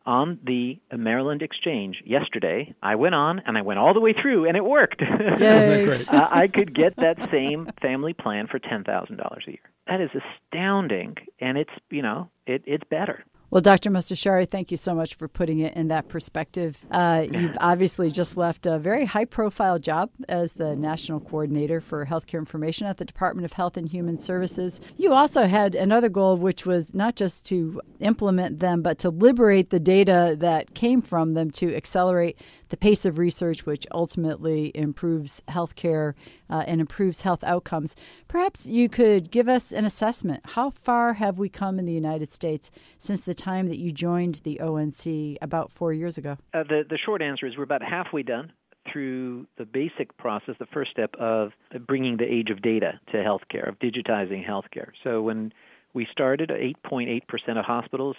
On 0.05 0.41
the 0.45 0.81
Maryland 0.93 1.43
Exchange 1.43 2.03
yesterday, 2.05 2.75
I 2.83 2.97
went 2.97 3.15
on 3.15 3.41
and 3.47 3.57
I 3.57 3.63
went 3.63 3.79
all 3.79 3.95
the 3.95 4.01
way 4.01 4.13
through, 4.21 4.49
and 4.49 4.57
it 4.57 4.65
worked. 4.65 5.01
Yay. 5.01 6.05
I 6.11 6.49
could 6.53 6.75
get 6.75 6.97
that 6.97 7.31
same 7.31 7.71
family 7.81 8.13
plan 8.13 8.49
for 8.49 8.59
ten 8.59 8.83
thousand 8.83 9.19
dollars 9.19 9.45
a 9.47 9.53
year. 9.53 9.61
That 9.87 10.01
is 10.01 10.11
astounding, 10.11 11.19
and 11.41 11.57
it's 11.57 11.71
you 11.89 12.03
know 12.03 12.31
it, 12.49 12.65
it's 12.67 12.83
better. 12.91 13.25
Well, 13.53 13.61
Dr. 13.61 13.91
Mostashari, 13.91 14.49
thank 14.49 14.71
you 14.71 14.79
so 14.79 14.95
much 14.95 15.15
for 15.15 15.29
putting 15.29 15.59
it 15.59 15.75
in 15.75 15.89
that 15.89 16.09
perspective. 16.09 16.87
Uh, 16.91 17.27
you've 17.31 17.59
obviously 17.61 18.11
just 18.11 18.35
left 18.35 18.65
a 18.65 18.79
very 18.79 19.05
high 19.05 19.27
profile 19.27 19.79
job 19.79 20.09
as 20.27 20.55
the 20.55 20.75
National 20.75 21.21
Coordinator 21.21 21.79
for 21.83 22.07
Healthcare 22.07 22.39
Information 22.39 22.87
at 22.87 22.97
the 22.97 23.05
Department 23.05 23.45
of 23.45 23.53
Health 23.53 23.77
and 23.77 23.87
Human 23.91 24.17
Services. 24.17 24.81
You 24.97 25.13
also 25.13 25.49
had 25.49 25.75
another 25.75 26.09
goal, 26.09 26.39
which 26.39 26.65
was 26.65 26.95
not 26.95 27.15
just 27.15 27.45
to 27.49 27.83
implement 28.01 28.61
them, 28.61 28.81
but 28.81 28.97
to 29.01 29.11
liberate 29.11 29.69
the 29.69 29.81
data 29.81 30.35
that 30.39 30.73
came 30.73 31.03
from 31.03 31.33
them 31.33 31.51
to 31.51 31.77
accelerate 31.77 32.39
the 32.73 32.77
pace 32.79 33.05
of 33.05 33.19
research, 33.19 33.67
which 33.67 33.87
ultimately 33.93 34.73
improves 34.75 35.43
healthcare 35.47 36.15
uh, 36.49 36.65
and 36.67 36.81
improves 36.81 37.21
health 37.21 37.45
outcomes. 37.45 37.95
Perhaps 38.29 38.67
you 38.67 38.89
could 38.89 39.31
give 39.31 39.47
us 39.47 39.73
an 39.73 39.85
assessment. 39.85 40.41
How 40.45 40.71
far 40.71 41.13
have 41.13 41.39
we 41.39 41.51
come 41.51 41.79
in 41.79 41.85
the 41.85 41.93
United 41.93 42.33
States 42.33 42.71
since 42.97 43.21
the 43.21 43.35
time 43.35 43.67
that 43.67 43.79
you 43.79 43.91
joined 43.91 44.37
the 44.37 44.59
ONC 44.59 45.37
about 45.43 45.71
four 45.71 45.93
years 45.93 46.17
ago? 46.17 46.39
Uh, 46.55 46.63
the, 46.63 46.83
the 46.89 46.97
short 46.97 47.21
answer 47.21 47.45
is 47.47 47.59
we're 47.59 47.65
about 47.65 47.83
halfway 47.83 48.23
done 48.23 48.51
through 48.91 49.47
the 49.59 49.67
basic 49.67 50.17
process, 50.17 50.55
the 50.59 50.65
first 50.65 50.93
step 50.93 51.15
of 51.17 51.53
bringing 51.87 52.17
the 52.17 52.25
age 52.25 52.49
of 52.49 52.63
data 52.63 52.99
to 53.09 53.19
healthcare, 53.19 53.69
of 53.69 53.79
digitizing 53.81 54.43
healthcare. 54.49 54.93
So 55.05 55.21
when 55.21 55.53
we 55.93 56.07
started, 56.11 56.49
8.8% 56.49 57.21
of 57.59 57.67
hospitals, 57.67 58.17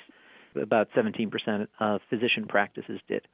about 0.56 0.90
17% 0.96 1.68
of 1.80 2.02
physician 2.08 2.46
practices 2.46 3.00
did. 3.08 3.28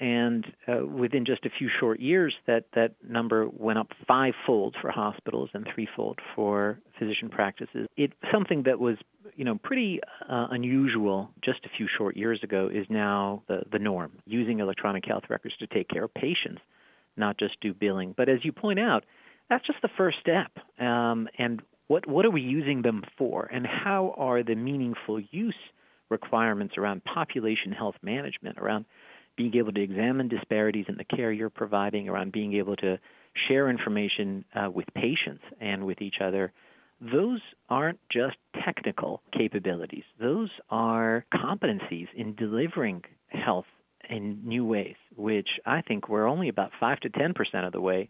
And 0.00 0.46
uh, 0.68 0.86
within 0.86 1.24
just 1.24 1.44
a 1.44 1.50
few 1.50 1.68
short 1.80 1.98
years, 1.98 2.32
that, 2.46 2.66
that 2.74 2.92
number 3.06 3.48
went 3.48 3.80
up 3.80 3.88
fivefold 4.06 4.76
for 4.80 4.90
hospitals 4.90 5.50
and 5.54 5.66
threefold 5.74 6.20
for 6.36 6.78
physician 6.98 7.28
practices. 7.28 7.88
It 7.96 8.12
something 8.32 8.62
that 8.64 8.78
was 8.78 8.96
you 9.34 9.44
know 9.44 9.56
pretty 9.56 10.00
uh, 10.28 10.48
unusual 10.50 11.30
just 11.44 11.64
a 11.64 11.68
few 11.76 11.88
short 11.96 12.16
years 12.16 12.40
ago 12.44 12.68
is 12.72 12.86
now 12.88 13.42
the, 13.48 13.62
the 13.72 13.78
norm. 13.78 14.12
Using 14.24 14.60
electronic 14.60 15.04
health 15.04 15.24
records 15.28 15.56
to 15.58 15.66
take 15.66 15.88
care 15.88 16.04
of 16.04 16.14
patients, 16.14 16.60
not 17.16 17.36
just 17.36 17.60
do 17.60 17.74
billing. 17.74 18.14
But 18.16 18.28
as 18.28 18.44
you 18.44 18.52
point 18.52 18.78
out, 18.78 19.04
that's 19.50 19.66
just 19.66 19.82
the 19.82 19.90
first 19.96 20.18
step. 20.20 20.52
Um, 20.78 21.28
and 21.38 21.60
what 21.88 22.06
what 22.06 22.24
are 22.24 22.30
we 22.30 22.42
using 22.42 22.82
them 22.82 23.02
for, 23.16 23.46
and 23.52 23.66
how 23.66 24.14
are 24.16 24.44
the 24.44 24.54
meaningful 24.54 25.20
use 25.32 25.56
requirements 26.08 26.74
around 26.78 27.04
population 27.04 27.72
health 27.72 27.96
management, 28.02 28.58
around 28.58 28.84
being 29.38 29.56
able 29.56 29.72
to 29.72 29.80
examine 29.80 30.28
disparities 30.28 30.84
in 30.88 30.96
the 30.96 31.04
care 31.04 31.32
you're 31.32 31.48
providing, 31.48 32.08
around 32.08 32.32
being 32.32 32.54
able 32.54 32.76
to 32.76 32.98
share 33.46 33.70
information 33.70 34.44
uh, 34.54 34.68
with 34.68 34.86
patients 34.94 35.44
and 35.60 35.86
with 35.86 36.02
each 36.02 36.16
other, 36.20 36.52
those 37.00 37.40
aren't 37.70 38.00
just 38.10 38.36
technical 38.64 39.22
capabilities. 39.32 40.02
Those 40.20 40.50
are 40.68 41.24
competencies 41.32 42.08
in 42.16 42.34
delivering 42.34 43.04
health 43.28 43.66
in 44.10 44.40
new 44.44 44.64
ways, 44.64 44.96
which 45.16 45.48
I 45.64 45.82
think 45.82 46.08
we're 46.08 46.26
only 46.26 46.48
about 46.48 46.72
5 46.80 47.00
to 47.00 47.10
10% 47.10 47.32
of 47.66 47.72
the 47.72 47.80
way 47.80 48.08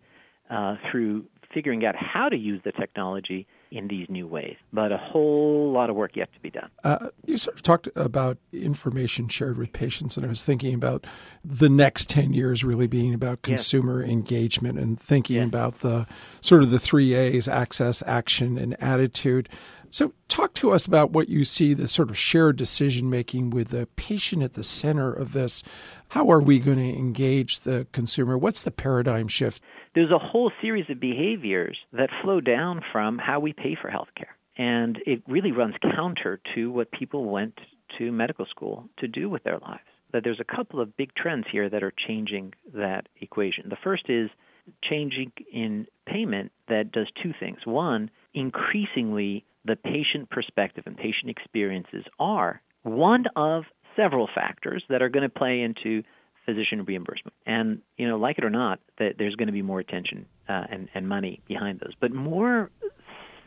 uh, 0.49 0.77
through 0.91 1.27
figuring 1.53 1.85
out 1.85 1.95
how 1.95 2.31
to 2.31 2.37
use 2.37 2.63
the 2.65 2.73
technology 2.73 3.47
in 3.71 3.89
these 3.89 4.09
new 4.09 4.27
ways. 4.27 4.57
But 4.73 4.93
a 4.93 4.97
whole 4.97 5.73
lot 5.73 5.91
of 5.91 5.97
work 5.97 6.17
yet 6.17 6.33
to 6.33 6.41
be 6.41 6.51
done. 6.51 6.71
Uh, 6.85 7.09
you 7.27 7.37
sort 7.37 7.57
of 7.57 7.63
talked 7.63 7.89
about 7.95 8.39
information 8.53 9.29
shared 9.29 9.59
with 9.59 9.73
patients, 9.73 10.17
and 10.17 10.25
I 10.25 10.29
was 10.29 10.45
thinking 10.45 10.75
about 10.75 11.07
the 11.45 11.69
next 11.69 12.09
10 12.09 12.33
years 12.33 12.65
really 12.65 12.87
being 12.87 13.15
about 13.15 13.43
consumer 13.43 14.01
yes. 14.01 14.11
engagement 14.11 14.79
and 14.79 14.99
thinking 14.99 15.37
yes. 15.37 15.47
about 15.47 15.77
the 15.77 16.07
sort 16.41 16.63
of 16.63 16.71
the 16.71 16.79
three 16.79 17.15
A's 17.15 17.49
access, 17.49 18.03
action, 18.07 18.59
and 18.59 18.81
attitude. 18.83 19.49
So, 19.91 20.13
talk 20.29 20.53
to 20.55 20.73
us 20.73 20.87
about 20.87 21.13
what 21.13 21.29
you 21.29 21.45
see 21.45 21.73
the 21.73 21.89
sort 21.89 22.11
of 22.11 22.19
shared 22.19 22.57
decision 22.57 23.09
making 23.09 23.51
with 23.51 23.69
the 23.69 23.87
patient 23.97 24.43
at 24.43 24.53
the 24.53 24.65
center 24.65 25.13
of 25.13 25.33
this. 25.33 25.63
How 26.09 26.31
are 26.31 26.41
we 26.41 26.59
going 26.59 26.79
to 26.79 26.99
engage 26.99 27.61
the 27.61 27.87
consumer? 27.93 28.37
What's 28.37 28.63
the 28.63 28.71
paradigm 28.71 29.29
shift? 29.29 29.63
There's 29.99 30.13
a 30.13 30.19
whole 30.19 30.53
series 30.63 30.89
of 30.91 31.01
behaviors 31.01 31.77
that 31.93 32.09
flow 32.23 32.41
down 32.41 32.81
from 32.93 33.19
how 33.19 33.41
we 33.41 33.53
pay 33.53 33.75
for 33.75 33.91
healthcare. 33.91 34.31
And 34.57 35.03
it 35.05 35.25
really 35.27 35.51
runs 35.51 35.75
counter 35.83 36.39
to 36.55 36.71
what 36.71 36.93
people 36.93 37.25
went 37.25 37.59
to 37.99 38.13
medical 38.13 38.47
school 38.47 38.89
to 38.99 39.09
do 39.09 39.29
with 39.29 39.43
their 39.43 39.59
lives. 39.59 39.83
That 40.13 40.23
there's 40.23 40.39
a 40.39 40.45
couple 40.45 40.81
of 40.81 40.97
big 40.97 41.13
trends 41.17 41.47
here 41.51 41.69
that 41.69 41.83
are 41.83 41.93
changing 42.07 42.55
that 42.75 43.09
equation. 43.21 43.71
The 43.71 43.77
first 43.83 44.09
is 44.09 44.31
changing 44.85 45.33
in 45.53 45.89
payment 46.07 46.53
that 46.69 46.93
does 46.93 47.09
two 47.21 47.35
things. 47.41 47.59
One, 47.65 48.09
increasingly 48.35 49.45
the 49.65 49.75
patient 49.75 50.31
perspective 50.31 50.85
and 50.87 50.97
patient 50.97 51.29
experiences 51.29 52.05
are 52.21 52.63
one 52.85 53.25
of 53.35 53.65
several 53.97 54.29
factors 54.33 54.85
that 54.91 55.03
are 55.03 55.09
going 55.09 55.29
to 55.29 55.39
play 55.39 55.61
into 55.61 56.05
physician 56.49 56.85
reimbursement. 56.85 57.35
And 57.45 57.83
you 57.99 58.09
know, 58.09 58.17
like 58.19 58.39
it 58.39 58.45
or 58.45 58.51
not, 58.51 58.81
that 58.99 59.17
there's 59.19 59.35
going 59.35 59.49
to 59.49 59.53
be 59.53 59.63
more 59.63 59.81
attention 59.81 60.27
uh, 60.49 60.65
and 60.71 60.89
and 60.95 61.07
money 61.07 61.41
behind 61.47 61.81
those. 61.81 61.93
But 62.01 62.13
more 62.13 62.71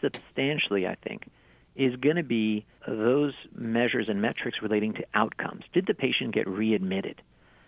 substantially, 0.02 0.86
I 0.86 0.96
think, 0.96 1.28
is 1.76 1.96
going 1.96 2.18
to 2.18 2.24
be 2.24 2.66
those 2.88 3.34
measures 3.56 4.08
and 4.08 4.22
metrics 4.22 4.60
relating 4.62 4.94
to 4.94 5.06
outcomes. 5.16 5.64
Did 5.74 5.88
the 5.88 5.94
patient 5.94 6.36
get 6.36 6.48
readmitted? 6.48 7.22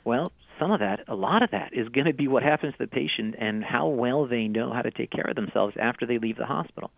Well, 0.04 0.32
some 0.60 0.72
of 0.72 0.82
that, 0.82 1.06
a 1.08 1.16
lot 1.16 1.42
of 1.42 1.52
that, 1.52 1.74
is 1.74 1.90
going 1.90 2.06
to 2.06 2.14
be 2.14 2.28
what 2.28 2.44
happens 2.44 2.74
to 2.74 2.86
the 2.86 2.88
patient 2.88 3.36
and 3.40 3.64
how 3.64 3.88
well 3.88 4.28
they 4.28 4.48
know 4.48 4.72
how 4.72 4.82
to 4.82 4.92
take 4.92 5.10
care 5.10 5.26
of 5.26 5.36
themselves 5.36 5.76
after 5.80 6.06
they 6.06 6.20
leave 6.20 6.38
the 6.38 6.46
hospital. 6.46 6.92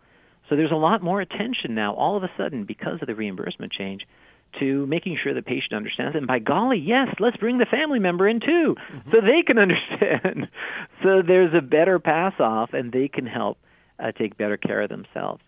So 0.50 0.56
there's 0.56 0.72
a 0.72 0.76
lot 0.76 1.02
more 1.02 1.22
attention 1.22 1.74
now, 1.74 1.94
all 1.94 2.18
of 2.18 2.24
a 2.24 2.32
sudden, 2.38 2.66
because 2.66 3.00
of 3.02 3.08
the 3.08 3.16
reimbursement 3.16 3.72
change, 3.72 4.06
to 4.60 4.86
making 4.88 5.18
sure 5.22 5.34
the 5.34 5.42
patient 5.42 5.74
understands. 5.74 6.16
And 6.16 6.28
by 6.28 6.40
golly, 6.40 6.78
yes, 6.78 7.08
let's 7.20 7.38
bring 7.38 7.58
the 7.58 7.66
family 7.66 8.00
member 8.00 8.28
in 8.28 8.40
too, 8.40 8.76
mm-hmm. 8.76 9.12
so 9.12 9.22
they 9.22 9.44
can 9.44 9.58
understand. 9.66 10.48
so 11.04 11.22
there's 11.22 11.54
a 11.54 11.62
better 11.62 12.00
pass 12.00 12.34
off, 12.40 12.74
and 12.74 12.92
they 12.92 13.08
can 13.08 13.26
help 13.26 13.58
uh, 14.00 14.12
take 14.12 14.38
better 14.38 14.58
care 14.58 14.82
of 14.82 14.90
themselves. 14.90 15.42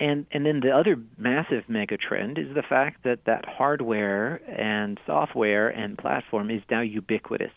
And 0.00 0.26
and 0.30 0.46
then 0.46 0.60
the 0.60 0.70
other 0.70 0.96
massive 1.16 1.64
mega 1.68 1.96
trend 1.96 2.38
is 2.38 2.54
the 2.54 2.62
fact 2.62 3.02
that 3.02 3.24
that 3.26 3.44
hardware 3.44 4.40
and 4.48 4.98
software 5.06 5.68
and 5.68 5.98
platform 5.98 6.50
is 6.50 6.62
now 6.70 6.82
ubiquitous 6.82 7.50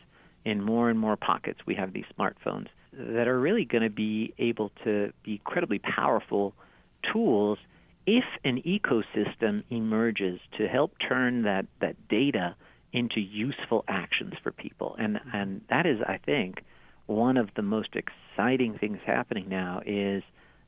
in 0.44 0.64
more 0.64 0.90
and 0.90 0.98
more 0.98 1.16
pockets. 1.16 1.60
We 1.68 1.76
have 1.76 1.94
these 1.94 2.06
smartphones 2.18 2.68
that 2.94 3.28
are 3.28 3.40
really 3.40 3.66
going 3.66 3.84
to 3.84 3.92
be 3.92 4.34
able 4.40 4.72
to 4.84 5.14
be 5.24 5.34
incredibly 5.34 5.80
powerful 5.80 6.54
tools 7.14 7.60
if 8.06 8.24
an 8.44 8.62
ecosystem 8.64 9.64
emerges 9.70 10.40
to 10.58 10.68
help 10.68 10.94
turn 11.08 11.44
that, 11.44 11.66
that 11.80 12.08
data 12.08 12.56
into 12.94 13.20
useful 13.20 13.84
actions 13.88 14.34
for 14.44 14.52
people, 14.52 14.96
and, 15.00 15.20
and 15.34 15.62
that 15.70 15.86
is, 15.86 16.00
I 16.06 16.18
think, 16.18 16.64
one 17.08 17.38
of 17.38 17.50
the 17.56 17.62
most 17.62 17.90
exciting 17.96 18.78
things 18.78 19.00
happening 19.06 19.48
now 19.50 19.82
is 19.86 20.24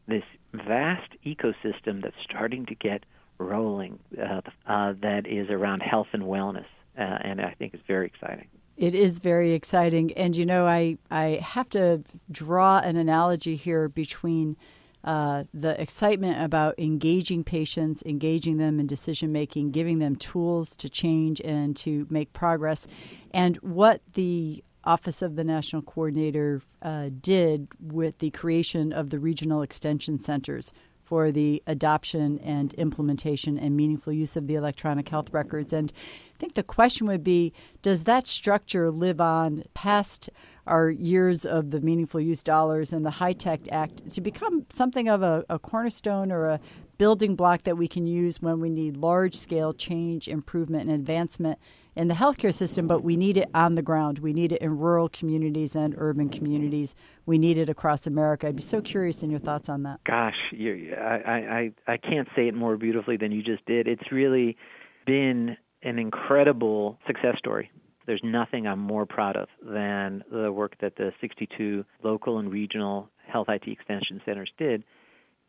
this 0.08 0.24
vast 0.54 1.12
ecosystem 1.26 2.02
that's 2.02 2.16
starting 2.24 2.66
to 2.68 2.76
get 2.76 3.04
rolling 3.38 4.00
uh, 4.22 4.42
uh, 4.68 4.94
that 5.02 5.26
is 5.26 5.50
around 5.50 5.82
health 5.82 6.08
and 6.14 6.24
wellness, 6.24 6.66
uh, 6.98 7.02
and 7.02 7.42
I 7.42 7.56
think 7.58 7.74
is 7.74 7.82
very 7.88 8.06
exciting. 8.06 8.48
It 8.76 8.96
is 8.96 9.20
very 9.20 9.54
exciting, 9.54 10.14
and 10.14 10.36
you 10.36 10.46
know, 10.46 10.66
I 10.66 10.98
I 11.12 11.40
have 11.44 11.70
to 11.70 12.04
draw 12.32 12.80
an 12.80 12.98
analogy 12.98 13.56
here 13.56 13.88
between 13.88 14.58
uh, 15.04 15.44
the 15.54 15.80
excitement 15.82 16.42
about 16.42 16.76
engaging 16.78 17.44
patients, 17.44 18.02
engaging 18.06 18.58
them 18.58 18.80
in 18.80 18.88
decision 18.88 19.32
making, 19.32 19.72
giving 19.72 20.00
them 20.00 20.16
tools 20.16 20.78
to 20.78 20.90
change 20.90 21.42
and 21.42 21.76
to 21.76 22.08
make 22.10 22.32
progress, 22.34 22.88
and 23.32 23.58
what 23.58 24.02
the 24.14 24.64
Office 24.86 25.22
of 25.22 25.36
the 25.36 25.44
National 25.44 25.82
Coordinator 25.82 26.62
uh, 26.82 27.10
did 27.22 27.70
with 27.80 28.20
the 28.20 28.32
creation 28.32 28.92
of 28.92 29.10
the 29.10 29.20
regional 29.20 29.62
extension 29.62 30.20
centers 30.20 30.74
for 31.04 31.32
the 31.32 31.62
adoption 31.68 32.40
and 32.40 32.74
implementation 32.76 33.58
and 33.58 33.76
meaningful 33.76 34.14
use 34.14 34.36
of 34.36 34.48
the 34.48 34.56
electronic 34.56 35.10
health 35.10 35.34
records. 35.34 35.74
And 35.74 35.92
I 36.36 36.38
think 36.40 36.56
the 36.56 36.64
question 36.64 37.08
would 37.08 37.24
be 37.24 37.54
does 37.82 38.06
that 38.06 38.26
structure 38.26 38.90
live 38.90 39.22
on 39.22 39.64
past 39.74 40.30
our 40.68 40.90
years 40.90 41.46
of 41.46 41.72
the 41.72 41.82
meaningful 41.82 42.22
use 42.22 42.44
dollars 42.44 42.94
and 42.94 43.06
the 43.06 43.12
HITECH 43.12 43.68
Act 43.72 44.10
to 44.10 44.22
become 44.22 44.66
something 44.70 45.10
of 45.10 45.22
a, 45.22 45.44
a 45.50 45.60
cornerstone 45.60 46.32
or 46.32 46.46
a 46.46 46.60
building 46.98 47.36
block 47.36 47.64
that 47.64 47.78
we 47.78 47.88
can 47.88 48.08
use 48.08 48.42
when 48.42 48.60
we 48.60 48.70
need 48.70 48.96
large 48.96 49.36
scale 49.36 49.74
change, 49.74 50.28
improvement, 50.28 50.90
and 50.90 50.92
advancement 50.92 51.60
in 51.96 52.08
the 52.08 52.14
healthcare 52.14 52.54
system, 52.54 52.88
but 52.88 53.04
we 53.04 53.16
need 53.18 53.38
it 53.38 53.50
on 53.54 53.76
the 53.76 53.82
ground. 53.82 54.20
We 54.20 54.34
need 54.34 54.52
it 54.52 54.62
in 54.62 54.78
rural 54.78 55.10
communities 55.10 55.76
and 55.76 55.94
urban 55.98 56.30
communities. 56.30 56.96
We 57.26 57.38
need 57.38 57.58
it 57.58 57.70
across 57.70 58.08
America. 58.08 58.48
I'd 58.48 58.56
be 58.56 58.64
so 58.64 58.82
curious 58.82 59.22
in 59.22 59.30
your 59.30 59.40
thoughts 59.40 59.70
on 59.70 59.84
that. 59.84 60.04
Gosh, 60.04 60.36
you, 60.52 60.96
I, 60.96 61.72
I, 61.88 61.94
I 61.94 61.98
can't 61.98 62.28
say 62.36 62.48
it 62.48 62.56
more 62.56 62.78
beautifully 62.78 63.18
than 63.18 63.32
you 63.32 63.44
just 63.44 63.66
did. 63.66 63.88
It's 63.88 64.12
really 64.12 64.58
been 65.06 65.58
an 65.84 66.00
incredible 66.00 66.98
success 67.06 67.38
story 67.38 67.70
there's 68.06 68.22
nothing 68.24 68.68
I'm 68.68 68.80
more 68.80 69.06
proud 69.06 69.36
of 69.36 69.48
than 69.62 70.24
the 70.32 70.52
work 70.52 70.76
that 70.82 70.96
the 70.96 71.12
62 71.22 71.86
local 72.04 72.40
and 72.40 72.52
regional 72.52 73.10
health 73.28 73.48
IT 73.50 73.68
extension 73.68 74.22
centers 74.26 74.52
did 74.58 74.84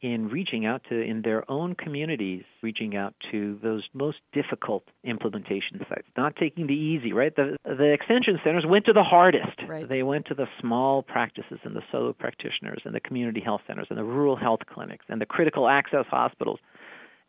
in 0.04 0.28
reaching 0.28 0.66
out 0.66 0.82
to 0.90 1.00
in 1.00 1.22
their 1.22 1.50
own 1.50 1.74
communities 1.74 2.44
reaching 2.62 2.94
out 2.94 3.14
to 3.30 3.58
those 3.62 3.82
most 3.94 4.18
difficult 4.34 4.84
implementation 5.02 5.80
sites. 5.88 6.06
Not 6.16 6.36
taking 6.36 6.66
the 6.66 6.74
easy 6.74 7.14
right? 7.14 7.34
The 7.34 7.56
the 7.64 7.90
extension 7.92 8.38
centers 8.44 8.66
went 8.66 8.84
to 8.84 8.92
the 8.92 9.02
hardest. 9.02 9.62
Right. 9.66 9.88
they 9.88 10.02
went 10.02 10.26
to 10.26 10.34
the 10.34 10.44
small 10.60 11.02
practices 11.02 11.58
and 11.64 11.74
the 11.74 11.80
solo 11.90 12.12
practitioners 12.12 12.82
and 12.84 12.94
the 12.94 13.00
community 13.00 13.40
health 13.40 13.62
centers 13.66 13.86
and 13.88 13.98
the 13.98 14.04
rural 14.04 14.36
health 14.36 14.60
clinics 14.68 15.06
and 15.08 15.18
the 15.20 15.26
critical 15.26 15.68
access 15.68 16.04
hospitals. 16.10 16.58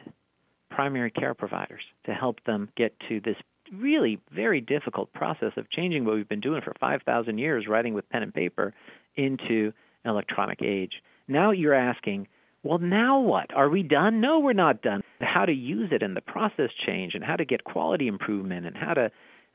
primary 0.80 1.12
care 1.12 1.34
providers 1.34 1.82
to 2.06 2.14
help 2.14 2.42
them 2.46 2.70
get 2.78 2.94
to 3.10 3.20
this 3.20 3.36
really 3.74 4.18
very 4.32 4.62
difficult 4.62 5.12
process 5.12 5.52
of 5.58 5.70
changing 5.70 6.06
what 6.06 6.16
we've 6.16 6.30
been 6.30 6.40
doing 6.40 6.62
for 6.62 6.74
5,000 6.80 7.38
years, 7.38 7.68
writing 7.68 7.94
with 7.94 8.08
pen 8.08 8.24
and 8.24 8.34
paper, 8.34 8.74
into 9.18 9.74
an 10.06 10.12
electronic 10.12 10.62
age. 10.62 10.94
Now 11.28 11.52
you're 11.52 11.74
asking, 11.74 12.30
well, 12.64 12.78
now 12.78 13.20
what? 13.20 13.54
Are 13.54 13.68
we 13.68 13.84
done? 13.84 14.22
No, 14.22 14.40
we're 14.40 14.54
not 14.54 14.82
done. 14.82 15.02
How 15.20 15.44
to 15.44 15.52
use 15.52 15.90
it 15.92 16.02
and 16.02 16.16
the 16.16 16.22
process 16.22 16.70
change 16.88 17.14
and 17.14 17.26
how 17.26 17.36
to 17.36 17.44
get 17.44 17.66
quality 17.66 18.08
improvement 18.08 18.66
and 18.66 18.78
how 18.78 18.94
to 18.94 19.12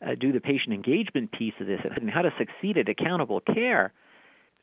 uh, 0.07 0.17
do 0.21 0.31
the 0.31 0.41
patient 0.41 0.75
engagement 0.75 1.33
piece 1.33 1.55
of 1.59 1.67
this 1.67 1.81
and 1.97 2.11
how 2.11 2.21
to 2.21 2.35
succeed 2.37 2.77
at 2.77 2.91
accountable 2.91 3.41
care. 3.41 3.95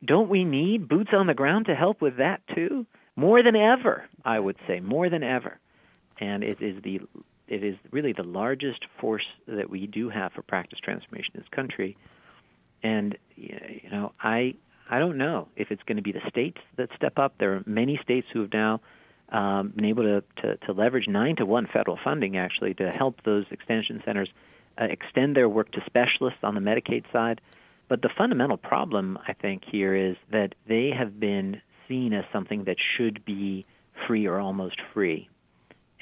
Don't 0.04 0.28
we 0.28 0.44
need 0.44 0.88
boots 0.88 1.10
on 1.12 1.26
the 1.26 1.34
ground 1.34 1.66
to 1.66 1.74
help 1.74 2.00
with 2.00 2.18
that 2.18 2.40
too? 2.54 2.86
More 3.16 3.42
than 3.42 3.56
ever, 3.56 4.04
I 4.24 4.38
would 4.38 4.58
say, 4.68 4.78
more 4.78 5.10
than 5.10 5.24
ever. 5.24 5.58
And 6.22 6.44
it 6.44 6.62
is 6.62 6.80
the 6.84 7.00
it 7.48 7.64
is 7.64 7.74
really 7.90 8.12
the 8.12 8.22
largest 8.22 8.84
force 9.00 9.26
that 9.48 9.68
we 9.68 9.88
do 9.88 10.08
have 10.08 10.32
for 10.32 10.42
practice 10.42 10.78
transformation 10.78 11.32
in 11.34 11.40
this 11.40 11.48
country. 11.50 11.96
And 12.82 13.18
you 13.34 13.90
know, 13.90 14.12
I 14.22 14.54
I 14.88 15.00
don't 15.00 15.18
know 15.18 15.48
if 15.56 15.72
it's 15.72 15.82
going 15.82 15.96
to 15.96 16.02
be 16.02 16.12
the 16.12 16.22
states 16.28 16.58
that 16.76 16.90
step 16.94 17.18
up. 17.18 17.34
There 17.38 17.54
are 17.54 17.62
many 17.66 17.98
states 18.04 18.28
who 18.32 18.42
have 18.42 18.52
now 18.52 18.80
um, 19.30 19.72
been 19.74 19.86
able 19.86 20.04
to, 20.04 20.22
to, 20.42 20.56
to 20.58 20.72
leverage 20.72 21.08
nine 21.08 21.34
to 21.36 21.46
one 21.46 21.66
federal 21.66 21.98
funding 22.04 22.36
actually 22.36 22.74
to 22.74 22.90
help 22.90 23.22
those 23.24 23.46
extension 23.50 24.00
centers 24.04 24.28
uh, 24.80 24.84
extend 24.84 25.34
their 25.34 25.48
work 25.48 25.72
to 25.72 25.82
specialists 25.86 26.40
on 26.44 26.54
the 26.54 26.60
Medicaid 26.60 27.04
side. 27.12 27.40
But 27.88 28.02
the 28.02 28.10
fundamental 28.16 28.58
problem, 28.58 29.18
I 29.26 29.32
think, 29.32 29.62
here 29.64 29.94
is 29.96 30.16
that 30.30 30.54
they 30.68 30.90
have 30.96 31.18
been 31.18 31.60
seen 31.88 32.12
as 32.12 32.24
something 32.32 32.64
that 32.64 32.76
should 32.96 33.24
be 33.24 33.66
free 34.06 34.26
or 34.26 34.38
almost 34.38 34.76
free. 34.94 35.28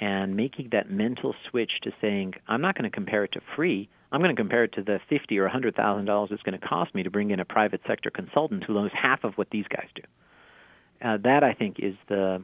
And 0.00 0.35
making 0.35 0.71
that 0.73 0.90
mental 0.90 1.35
switch 1.50 1.73
to 1.83 1.92
saying, 2.00 2.35
I'm 2.49 2.62
not 2.62 2.75
going 2.75 2.90
to 2.90 2.95
compare 2.95 3.25
it 3.25 3.33
to 3.33 3.40
free, 3.54 3.88
I'm 4.12 4.21
going 4.21 4.35
to 4.35 4.40
compare 4.40 4.64
it 4.64 4.73
to 4.73 4.83
the 4.83 4.99
fifty 5.09 5.38
or 5.38 5.47
hundred 5.49 5.76
thousand 5.76 6.07
dollars 6.07 6.30
it's 6.33 6.42
going 6.42 6.59
to 6.59 6.66
cost 6.66 6.95
me 6.95 7.02
to 7.02 7.11
bring 7.11 7.30
in 7.30 7.38
a 7.38 7.45
private 7.45 7.80
sector 7.87 8.11
consultant 8.11 8.64
who 8.64 8.75
knows 8.75 8.90
half 8.92 9.25
of 9.25 9.35
what 9.35 9.49
these 9.50 9.66
guys 9.69 9.87
do. 9.95 10.02
Uh, 11.02 11.16
that 11.23 11.45
I 11.45 11.52
think 11.52 11.76
is 11.78 11.95
the 12.09 12.42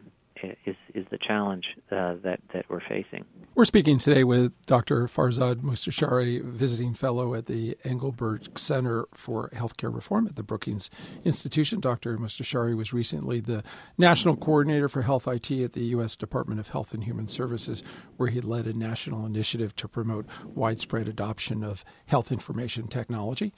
is 0.64 0.76
is 0.94 1.06
the 1.10 1.18
challenge 1.18 1.64
uh, 1.90 2.14
that 2.22 2.40
that 2.52 2.64
we're 2.68 2.80
facing. 2.80 3.24
We're 3.54 3.64
speaking 3.64 3.98
today 3.98 4.24
with 4.24 4.52
Dr. 4.66 5.06
Farzad 5.06 5.56
Mostashari, 5.56 6.42
visiting 6.42 6.94
fellow 6.94 7.34
at 7.34 7.46
the 7.46 7.76
Engelberg 7.84 8.58
Center 8.58 9.06
for 9.14 9.50
Healthcare 9.50 9.94
Reform 9.94 10.26
at 10.26 10.36
the 10.36 10.42
Brookings 10.42 10.90
Institution. 11.24 11.80
Dr. 11.80 12.18
Mostashari 12.18 12.76
was 12.76 12.92
recently 12.92 13.40
the 13.40 13.62
national 13.96 14.36
coordinator 14.36 14.88
for 14.88 15.02
health 15.02 15.26
IT 15.26 15.50
at 15.50 15.72
the 15.72 15.84
U.S. 15.84 16.16
Department 16.16 16.60
of 16.60 16.68
Health 16.68 16.92
and 16.92 17.04
Human 17.04 17.28
Services, 17.28 17.82
where 18.16 18.28
he 18.28 18.40
led 18.40 18.66
a 18.66 18.72
national 18.72 19.24
initiative 19.24 19.74
to 19.76 19.88
promote 19.88 20.26
widespread 20.44 21.08
adoption 21.08 21.64
of 21.64 21.84
health 22.06 22.30
information 22.30 22.88
technology. 22.88 23.54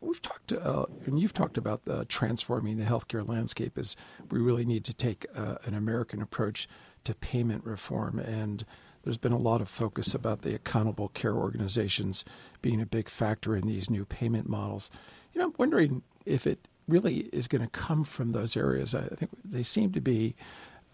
We've 0.00 0.22
talked, 0.22 0.52
uh, 0.52 0.86
and 1.04 1.18
you've 1.18 1.34
talked 1.34 1.58
about 1.58 1.82
transforming 2.08 2.78
the 2.78 2.84
healthcare 2.84 3.26
landscape 3.26 3.76
as 3.76 3.96
we 4.30 4.40
really 4.40 4.64
need 4.64 4.84
to 4.84 4.94
take 4.94 5.26
uh, 5.34 5.56
an 5.64 5.74
American 5.74 6.13
approach 6.22 6.68
to 7.04 7.14
payment 7.14 7.64
reform. 7.64 8.18
And 8.18 8.64
there's 9.02 9.18
been 9.18 9.32
a 9.32 9.38
lot 9.38 9.60
of 9.60 9.68
focus 9.68 10.14
about 10.14 10.42
the 10.42 10.54
accountable 10.54 11.08
care 11.08 11.34
organizations 11.34 12.24
being 12.62 12.80
a 12.80 12.86
big 12.86 13.08
factor 13.08 13.54
in 13.54 13.66
these 13.66 13.90
new 13.90 14.04
payment 14.04 14.48
models. 14.48 14.90
You 15.32 15.40
know, 15.40 15.48
I'm 15.48 15.54
wondering 15.58 16.02
if 16.24 16.46
it 16.46 16.66
really 16.88 17.28
is 17.32 17.48
going 17.48 17.62
to 17.62 17.68
come 17.68 18.04
from 18.04 18.32
those 18.32 18.56
areas. 18.56 18.94
I 18.94 19.02
think 19.02 19.30
they 19.44 19.62
seem 19.62 19.92
to 19.92 20.00
be 20.00 20.34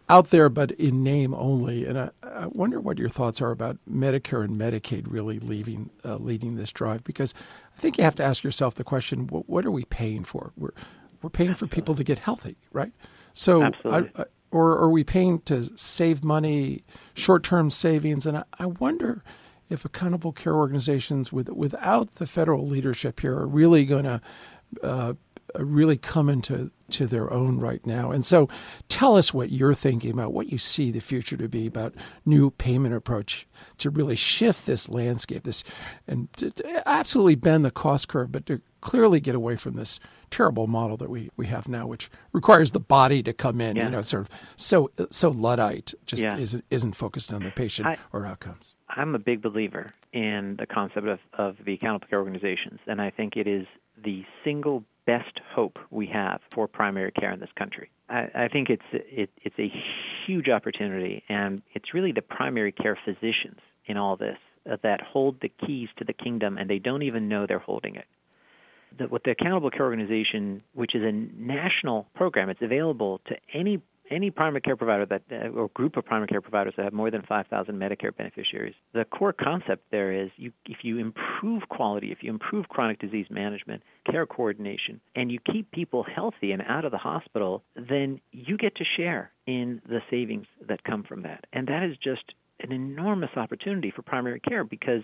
out 0.09 0.31
there, 0.31 0.49
but 0.49 0.73
in 0.73 1.05
name 1.05 1.35
only. 1.35 1.87
And 1.87 1.99
I, 1.99 2.11
I 2.23 2.47
wonder 2.47 2.81
what 2.81 2.99
your 2.99 3.09
thoughts 3.09 3.41
are 3.41 3.53
about 3.53 3.79
Medicare 3.89 4.45
and 4.45 4.61
Medicaid 4.61 5.05
really 5.07 5.39
leaving, 5.39 5.91
uh, 6.05 6.17
leading 6.17 6.57
this 6.57 6.73
drive, 6.73 7.05
because 7.05 7.33
I 7.77 7.81
think 7.81 7.97
you 7.97 8.05
have 8.05 8.17
to 8.17 8.25
ask 8.25 8.43
yourself 8.43 8.75
the 8.75 8.85
question: 8.85 9.29
what, 9.29 9.49
what 9.49 9.65
are 9.65 9.71
we 9.71 9.85
paying 9.85 10.25
for? 10.25 10.53
We're 10.57 10.73
we're 11.23 11.31
paying 11.31 11.51
Absolutely. 11.51 11.69
for 11.69 11.75
people 11.75 11.95
to 11.95 12.05
get 12.05 12.19
healthy, 12.19 12.57
right? 12.73 12.93
So 13.35 13.71
I, 13.85 14.11
I, 14.17 14.25
or 14.51 14.79
are 14.79 14.91
we 14.91 15.05
paying 15.05 15.41
to 15.43 15.77
save 15.77 16.25
money, 16.25 16.85
short-term 17.15 17.71
savings? 17.71 18.27
And 18.27 18.39
I, 18.39 18.45
I 18.59 18.67
wonder 18.67 19.23
if 19.69 19.85
accountable 19.85 20.33
care 20.33 20.55
organizations, 20.55 21.33
with, 21.33 21.49
without 21.51 22.17
the 22.17 22.27
federal 22.27 22.67
leadership 22.67 23.21
here, 23.21 23.37
are 23.37 23.47
really 23.47 23.85
going 23.85 24.05
to 24.05 24.21
uh, 24.83 25.15
Uh, 25.59 25.65
really 25.65 25.97
come 25.97 26.29
into 26.29 26.71
to 26.91 27.07
their 27.07 27.33
own 27.33 27.59
right 27.59 27.85
now. 27.87 28.11
And 28.11 28.27
so, 28.27 28.49
tell 28.89 29.17
us 29.17 29.33
what 29.33 29.51
you're 29.51 29.75
thinking 29.75 30.11
about, 30.11 30.33
what 30.33 30.51
you 30.51 30.59
see 30.59 30.91
the 30.91 31.01
future 31.01 31.37
to 31.37 31.49
be 31.49 31.67
about 31.67 31.95
new 32.27 32.51
payment 32.51 32.95
approach 32.95 33.47
to 33.79 33.91
really 33.91 34.17
shift 34.17 34.67
this 34.67 34.89
landscape, 34.89 35.45
this 35.45 35.63
and 36.07 36.33
to, 36.35 36.51
to 36.51 36.89
absolutely 36.89 37.37
bend 37.37 37.65
the 37.65 37.71
cost 37.71 38.09
curve, 38.09 38.33
but 38.33 38.47
to 38.47 38.61
clearly 38.81 39.21
get 39.21 39.35
away 39.35 39.57
from 39.57 39.75
this 39.75 40.01
terrible 40.31 40.67
model 40.67 40.97
that 40.97 41.11
we, 41.11 41.31
we 41.37 41.47
have 41.47 41.69
now, 41.69 41.87
which 41.87 42.11
requires 42.33 42.73
the 42.73 42.81
body 42.81 43.23
to 43.23 43.33
come 43.33 43.61
in, 43.61 43.77
yeah. 43.77 43.85
you 43.85 43.91
know, 43.91 44.03
sort 44.03 44.23
of 44.23 44.29
so 44.57 44.91
so 45.11 45.31
luddite, 45.31 45.95
just 46.07 46.23
yeah. 46.23 46.37
isn't 46.37 46.65
isn't 46.71 46.93
focused 46.93 47.33
on 47.33 47.43
the 47.43 47.51
patient 47.53 47.87
I, 47.87 47.99
or 48.13 48.27
outcomes. 48.27 48.75
I'm 48.89 49.15
a 49.15 49.19
big 49.19 49.43
believer 49.43 49.93
in 50.13 50.57
the 50.59 50.67
concept 50.67 51.07
of, 51.07 51.19
of 51.35 51.57
the 51.65 51.75
accountable 51.75 52.09
care 52.09 52.19
organizations, 52.19 52.81
and 52.87 53.01
I 53.01 53.11
think 53.11 53.37
it 53.37 53.47
is 53.47 53.67
the 54.03 54.25
single 54.45 54.85
best 55.13 55.41
hope 55.55 55.79
we 55.91 56.07
have 56.07 56.41
for 56.55 56.69
primary 56.69 57.13
care 57.13 57.33
in 57.33 57.41
this 57.41 57.55
country. 57.57 57.91
I, 58.09 58.29
I 58.35 58.49
think 58.49 58.71
it's 58.71 58.91
it, 58.93 59.31
it's 59.43 59.59
a 59.59 59.73
huge 60.27 60.49
opportunity, 60.49 61.23
and 61.29 61.63
it's 61.75 61.95
really 61.95 62.13
the 62.13 62.23
primary 62.23 62.73
care 62.73 62.99
physicians 63.05 63.61
in 63.87 63.97
all 63.97 64.17
this 64.17 64.39
uh, 64.71 64.77
that 64.83 65.01
hold 65.01 65.41
the 65.41 65.51
keys 65.67 65.89
to 65.99 66.05
the 66.05 66.13
kingdom, 66.13 66.59
and 66.59 66.69
they 66.69 66.79
don't 66.79 67.03
even 67.03 67.29
know 67.29 67.47
they're 67.47 67.59
holding 67.59 67.97
it 67.97 68.07
the, 68.99 69.09
what 69.09 69.25
the 69.25 69.31
Accountable 69.31 69.71
Care 69.71 69.87
Organization, 69.87 70.63
which 70.75 70.95
is 70.95 71.03
a 71.03 71.13
national 71.13 72.07
program, 72.15 72.51
it's 72.51 72.63
available 72.63 73.21
to 73.27 73.37
any 73.53 73.81
any 74.11 74.31
primary 74.31 74.61
care 74.61 74.77
provider 74.77 75.07
that 75.07 75.23
uh, 75.31 75.49
or 75.49 75.69
group 75.69 75.97
of 75.97 76.05
primary 76.05 76.29
care 76.29 76.41
providers 76.41 76.75
that 76.77 76.85
have 76.85 76.93
more 76.93 77.11
than 77.11 77.23
5,000 77.23 77.75
Medicare 77.75 78.17
beneficiaries. 78.17 78.75
The 78.93 79.05
core 79.05 79.33
concept 79.33 79.85
there 79.91 80.13
is 80.13 80.31
you, 80.37 80.53
if 80.67 80.79
you 80.83 80.99
improve 80.99 81.69
quality, 81.69 82.11
if 82.11 82.19
you 82.23 82.31
improve 82.31 82.69
chronic 82.69 82.99
disease 82.99 83.27
management, 83.31 83.83
care 84.11 84.27
coordination, 84.27 85.01
and 85.15 85.31
you 85.31 85.39
keep 85.53 85.71
people 85.71 86.05
healthy 86.05 86.53
and 86.53 86.63
out 86.67 86.85
of 86.85 86.93
the 86.93 86.99
hospital, 86.99 87.63
then 87.77 88.21
you 88.33 88.57
get 88.57 88.75
to 88.77 88.85
share 88.97 89.31
in 89.47 89.81
the 89.89 90.01
savings 90.11 90.47
that 90.69 90.85
come 90.85 91.03
from 91.03 91.23
that. 91.23 91.45
And 91.53 91.69
that 91.69 91.83
is 91.83 91.97
just 92.03 92.35
an 92.61 92.73
enormous 92.73 93.31
opportunity 93.37 93.93
for 93.95 94.03
primary 94.03 94.41
care 94.41 94.65
because 94.65 95.03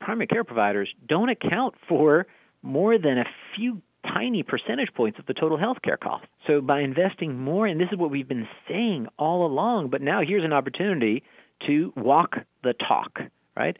primary 0.00 0.26
care 0.26 0.44
providers 0.44 0.88
don't 1.06 1.28
account 1.28 1.74
for 1.88 2.26
more 2.62 2.98
than 2.98 3.18
a 3.18 3.24
few 3.56 3.80
tiny 4.06 4.42
percentage 4.42 4.92
points 4.94 5.18
of 5.18 5.26
the 5.26 5.34
total 5.34 5.58
healthcare 5.58 5.98
cost. 5.98 6.26
So 6.46 6.60
by 6.60 6.80
investing 6.80 7.38
more, 7.38 7.66
and 7.66 7.80
this 7.80 7.88
is 7.92 7.98
what 7.98 8.10
we've 8.10 8.28
been 8.28 8.48
saying 8.68 9.08
all 9.18 9.46
along, 9.46 9.90
but 9.90 10.02
now 10.02 10.22
here's 10.26 10.44
an 10.44 10.52
opportunity 10.52 11.22
to 11.66 11.92
walk 11.96 12.36
the 12.62 12.74
talk, 12.74 13.20
right? 13.56 13.76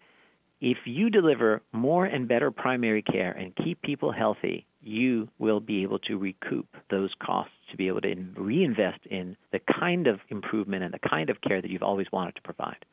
If 0.61 0.79
you 0.85 1.09
deliver 1.09 1.63
more 1.73 2.05
and 2.05 2.29
better 2.29 2.51
primary 2.51 3.03
care 3.03 3.33
and 3.33 3.57
keep 3.57 3.81
people 3.81 4.13
healthy, 4.13 4.67
you 4.83 5.29
will 5.39 5.61
be 5.61 5.83
able 5.83 5.99
to 6.01 6.19
recoup 6.19 6.67
those 6.91 7.11
costs 7.23 7.55
to 7.71 7.77
be 7.77 7.89
able 7.89 8.03
to 8.03 8.15
reinvest 8.37 9.01
in 9.07 9.37
the 9.53 9.61
kind 9.81 10.07
of 10.07 10.21
improvement 10.29 10.85
and 10.85 10.93
the 10.93 11.09
kind 11.09 11.31
of 11.31 11.41
care 11.41 11.63
that 11.63 11.71
you've 11.71 11.83
always 11.83 12.13
wanted 12.13 12.35
to 12.35 12.43
provide. 12.43 12.85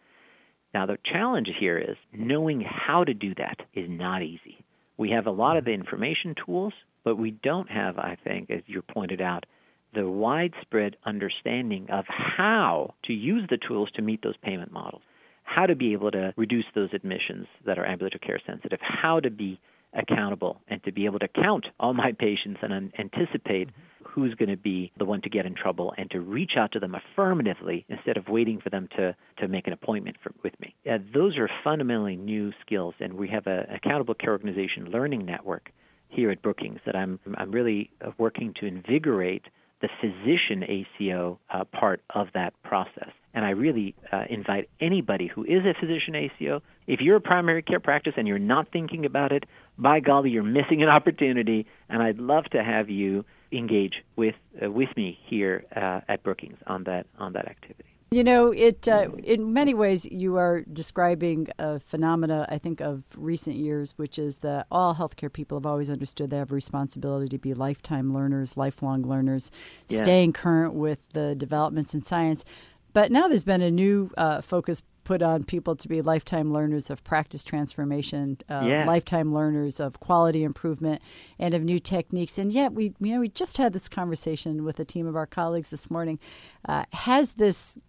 Now, 0.74 0.86
the 0.86 0.98
challenge 1.04 1.50
here 1.60 1.78
is 1.78 1.98
knowing 2.14 2.62
how 2.62 3.04
to 3.04 3.14
do 3.14 3.34
that 3.36 3.62
is 3.74 3.90
not 3.90 4.22
easy. 4.22 4.64
We 4.98 5.12
have 5.12 5.28
a 5.28 5.32
lot 5.32 5.58
of 5.58 5.66
the 5.66 5.72
information 5.72 6.36
tools, 6.46 6.74
but 7.08 7.18
we 7.18 7.32
don't 7.32 7.70
have, 7.70 7.98
I 7.98 8.18
think, 8.22 8.52
as 8.52 8.64
you 8.66 8.82
pointed 8.82 9.22
out, 9.22 9.46
the 9.94 10.10
widespread 10.10 10.98
understanding 11.06 11.88
of 11.90 12.04
how 12.06 12.96
to 13.06 13.14
use 13.14 13.48
the 13.50 13.58
tools 13.58 13.90
to 13.96 14.02
meet 14.02 14.22
those 14.22 14.36
payment 14.44 14.74
models, 14.74 15.04
how 15.44 15.66
to 15.68 15.74
be 15.74 15.94
able 15.94 16.12
to 16.12 16.34
reduce 16.36 16.66
those 16.76 16.90
admissions 16.92 17.48
that 17.66 17.80
are 17.80 17.86
ambulatory 17.86 18.20
care 18.20 18.42
sensitive, 18.46 18.80
how 18.82 19.22
to 19.22 19.30
be 19.30 19.58
accountable 19.94 20.60
and 20.68 20.84
to 20.84 20.92
be 20.92 21.06
able 21.06 21.20
to 21.20 21.30
count 21.30 21.68
all 21.80 21.94
my 21.94 22.12
patients 22.12 22.60
and 22.62 22.92
anticipate 23.00 23.70
who's 24.04 24.36
going 24.36 24.50
to 24.50 24.58
be 24.58 24.92
the 24.98 25.06
one 25.06 25.22
to 25.22 25.30
get 25.30 25.46
in 25.46 25.56
trouble 25.56 25.94
and 25.98 26.12
to 26.12 26.20
reach 26.20 26.58
out 26.58 26.74
to 26.74 26.80
them 26.82 26.94
affirmatively 26.94 27.86
instead 27.88 28.18
of 28.18 28.28
waiting 28.28 28.60
for 28.60 28.70
them 28.70 28.90
to, 28.98 29.16
to 29.38 29.48
make 29.48 29.66
an 29.66 29.72
appointment 29.72 30.18
for, 30.22 30.34
with 30.44 30.60
me. 30.60 30.76
Uh, 30.86 30.98
those 31.14 31.38
are 31.38 31.50
fundamentally 31.64 32.18
new 32.18 32.52
skills, 32.66 32.96
and 33.00 33.14
we 33.14 33.30
have 33.30 33.48
an 33.48 33.66
accountable 33.74 34.14
care 34.14 34.32
organization 34.32 34.92
learning 34.92 35.26
network 35.26 35.72
here 36.10 36.32
at 36.32 36.42
Brookings 36.42 36.80
that 36.86 36.96
I'm, 36.96 37.20
I'm 37.36 37.52
really 37.52 37.90
uh, 38.06 38.12
working 38.18 38.54
to 38.60 38.66
invigorate 38.66 39.46
the 39.82 39.90
physician 40.02 40.64
ACO 40.64 41.40
uh, 41.54 41.64
part 41.66 42.02
of 42.10 42.28
that 42.34 42.54
process. 42.64 43.10
And 43.34 43.46
I 43.46 43.52
really 43.52 43.94
uh, 44.12 44.24
invite 44.30 44.70
anybody 44.82 45.28
who 45.28 45.44
is 45.44 45.64
a 45.66 45.76
physician 45.80 46.16
ACO, 46.16 46.64
if 46.88 47.02
you're 47.02 47.18
a 47.18 47.22
primary 47.22 47.62
care 47.62 47.80
practice 47.80 48.14
and 48.18 48.28
you're 48.28 48.40
not 48.40 48.72
thinking 48.72 49.06
about 49.06 49.32
it, 49.32 49.44
by 49.78 50.00
golly, 50.00 50.32
you're 50.32 50.42
missing 50.42 50.82
an 50.82 50.90
opportunity. 50.90 51.68
And 51.90 52.02
I'd 52.02 52.18
love 52.18 52.46
to 52.46 52.64
have 52.64 52.90
you 52.90 53.26
engage 53.52 54.04
with 54.16 54.36
uh, 54.64 54.72
with 54.72 54.90
me 54.98 55.20
here 55.26 55.66
uh, 55.76 56.02
at 56.08 56.24
Brookings 56.24 56.58
on 56.66 56.84
that 56.86 57.06
on 57.20 57.34
that 57.34 57.48
activity. 57.48 57.87
You 58.10 58.24
know, 58.24 58.52
it 58.52 58.88
uh, 58.88 59.10
in 59.22 59.52
many 59.52 59.74
ways 59.74 60.06
you 60.06 60.38
are 60.38 60.62
describing 60.62 61.50
a 61.60 61.78
phenomena 61.80 62.46
I 62.48 62.58
think 62.58 62.80
of 62.80 63.04
recent 63.18 63.58
years, 63.58 63.94
which 63.98 64.18
is 64.18 64.38
that 64.38 64.66
all 64.72 64.96
healthcare 64.96 65.32
people 65.32 65.58
have 65.58 65.66
always 65.66 65.90
understood 65.90 66.30
they 66.30 66.38
have 66.38 66.52
a 66.52 66.56
responsibility 66.56 67.28
to 67.30 67.38
be 67.38 67.54
lifetime 67.54 68.14
learners, 68.14 68.56
lifelong 68.56 69.04
learners, 69.04 69.52
yeah. 69.90 70.02
staying 70.02 70.32
current 70.32 70.74
with 70.74 71.10
the 71.10 71.36
developments 71.36 71.94
in 71.94 72.02
science. 72.02 72.46
But 72.94 73.12
now 73.12 73.28
there's 73.28 73.44
been 73.44 73.62
a 73.62 73.70
new 73.70 74.10
uh, 74.18 74.40
focus 74.40 74.84
put 75.08 75.22
on 75.22 75.42
people 75.46 75.74
to 75.74 75.88
be 75.88 76.02
lifetime 76.02 76.52
learners 76.52 76.90
of 76.90 77.02
practice 77.06 77.42
transformation, 77.42 78.38
uh, 78.50 78.66
yeah. 78.66 78.86
lifetime 78.86 79.34
learners 79.34 79.80
of 79.80 80.02
quality 80.02 80.44
improvement, 80.44 81.02
and 81.40 81.54
of 81.54 81.64
new 81.64 81.80
techniques. 81.80 82.38
And 82.38 82.52
yet, 82.52 82.74
we 82.74 82.94
you 83.00 83.14
know 83.14 83.22
we 83.22 83.30
just 83.30 83.56
had 83.56 83.72
this 83.72 83.88
conversation 83.88 84.66
with 84.66 84.82
a 84.82 84.86
team 84.86 85.08
of 85.08 85.16
our 85.16 85.26
colleagues 85.26 85.70
this 85.70 85.90
morning. 85.90 86.20
Uh, 86.68 86.84
has 86.92 87.34
this 87.34 87.80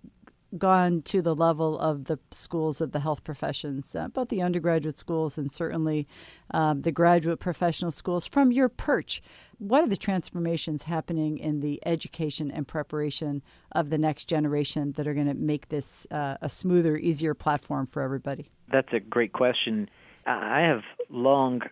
gone 0.56 1.02
to 1.02 1.20
the 1.20 1.34
level 1.34 1.78
of 1.78 2.04
the 2.04 2.18
schools 2.30 2.80
of 2.80 2.92
the 2.92 3.00
health 3.00 3.22
professions, 3.24 3.94
uh, 3.94 4.08
both 4.08 4.28
the 4.28 4.40
undergraduate 4.40 4.96
schools 4.96 5.36
and 5.36 5.52
certainly 5.52 6.08
um, 6.52 6.82
the 6.82 6.92
graduate 6.92 7.38
professional 7.38 7.90
schools. 7.90 8.26
From 8.26 8.50
your 8.50 8.68
perch, 8.68 9.20
what 9.58 9.84
are 9.84 9.88
the 9.88 9.96
transformations 9.96 10.84
happening 10.84 11.38
in 11.38 11.60
the 11.60 11.80
education 11.84 12.50
and 12.50 12.66
preparation 12.66 13.42
of 13.72 13.90
the 13.90 13.98
next 13.98 14.26
generation 14.26 14.92
that 14.92 15.06
are 15.06 15.14
going 15.14 15.26
to 15.26 15.34
make 15.34 15.68
this 15.68 16.06
uh, 16.10 16.36
a 16.40 16.48
smoother, 16.48 16.96
easier 16.96 17.34
platform 17.34 17.86
for 17.86 18.02
everybody? 18.02 18.50
That's 18.72 18.92
a 18.92 19.00
great 19.00 19.32
question. 19.32 19.90
I 20.26 20.60
have 20.60 20.82
long 21.10 21.62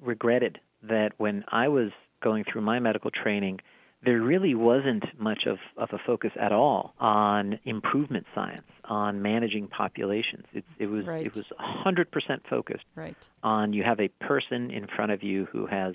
regretted 0.00 0.58
that 0.82 1.12
when 1.18 1.44
I 1.48 1.68
was 1.68 1.90
going 2.22 2.44
through 2.50 2.62
my 2.62 2.78
medical 2.78 3.10
training, 3.10 3.60
there 4.04 4.20
really 4.20 4.54
wasn't 4.54 5.04
much 5.18 5.44
of, 5.46 5.58
of 5.76 5.88
a 5.92 5.98
focus 6.06 6.30
at 6.40 6.52
all 6.52 6.94
on 7.00 7.58
improvement 7.64 8.26
science, 8.34 8.66
on 8.84 9.22
managing 9.22 9.66
populations. 9.66 10.44
It, 10.52 10.64
it 10.78 10.86
was 10.86 11.04
right. 11.06 11.26
it 11.26 11.34
was 11.34 11.46
100% 11.60 12.06
focused 12.48 12.84
right. 12.94 13.16
on 13.42 13.72
you 13.72 13.82
have 13.82 14.00
a 14.00 14.08
person 14.20 14.70
in 14.70 14.86
front 14.86 15.12
of 15.12 15.22
you 15.22 15.46
who 15.46 15.66
has 15.66 15.94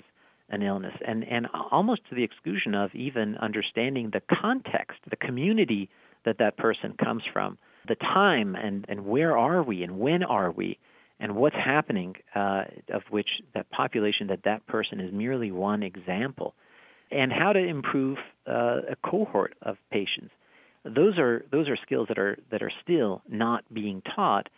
an 0.50 0.62
illness, 0.62 0.92
and 1.06 1.24
and 1.24 1.48
almost 1.70 2.02
to 2.10 2.14
the 2.14 2.22
exclusion 2.22 2.74
of 2.74 2.94
even 2.94 3.36
understanding 3.38 4.10
the 4.12 4.20
context, 4.42 4.98
the 5.08 5.16
community 5.16 5.88
that 6.26 6.36
that 6.38 6.58
person 6.58 6.94
comes 7.02 7.22
from, 7.32 7.56
the 7.88 7.94
time, 7.94 8.54
and 8.54 8.84
and 8.88 9.06
where 9.06 9.36
are 9.38 9.62
we, 9.62 9.82
and 9.82 9.98
when 9.98 10.22
are 10.22 10.50
we. 10.50 10.78
And 11.20 11.36
what's 11.36 11.56
happening, 11.56 12.16
uh, 12.34 12.64
of 12.92 13.02
which 13.08 13.28
that 13.54 13.70
population, 13.70 14.26
that 14.26 14.42
that 14.44 14.66
person 14.66 15.00
is 15.00 15.12
merely 15.12 15.52
one 15.52 15.82
example 15.82 16.54
and 17.14 17.32
how 17.32 17.52
to 17.52 17.60
improve 17.60 18.18
uh, 18.46 18.80
a 18.90 18.96
cohort 19.04 19.54
of 19.62 19.76
patients. 19.90 20.32
Those 20.84 21.18
are 21.18 21.44
those 21.50 21.68
are 21.68 21.76
skills 21.76 22.08
that 22.08 22.18
are 22.18 22.36
that 22.50 22.62
are 22.62 22.72
still 22.82 23.22
not 23.28 23.64
being 23.72 24.02
taught. 24.14 24.48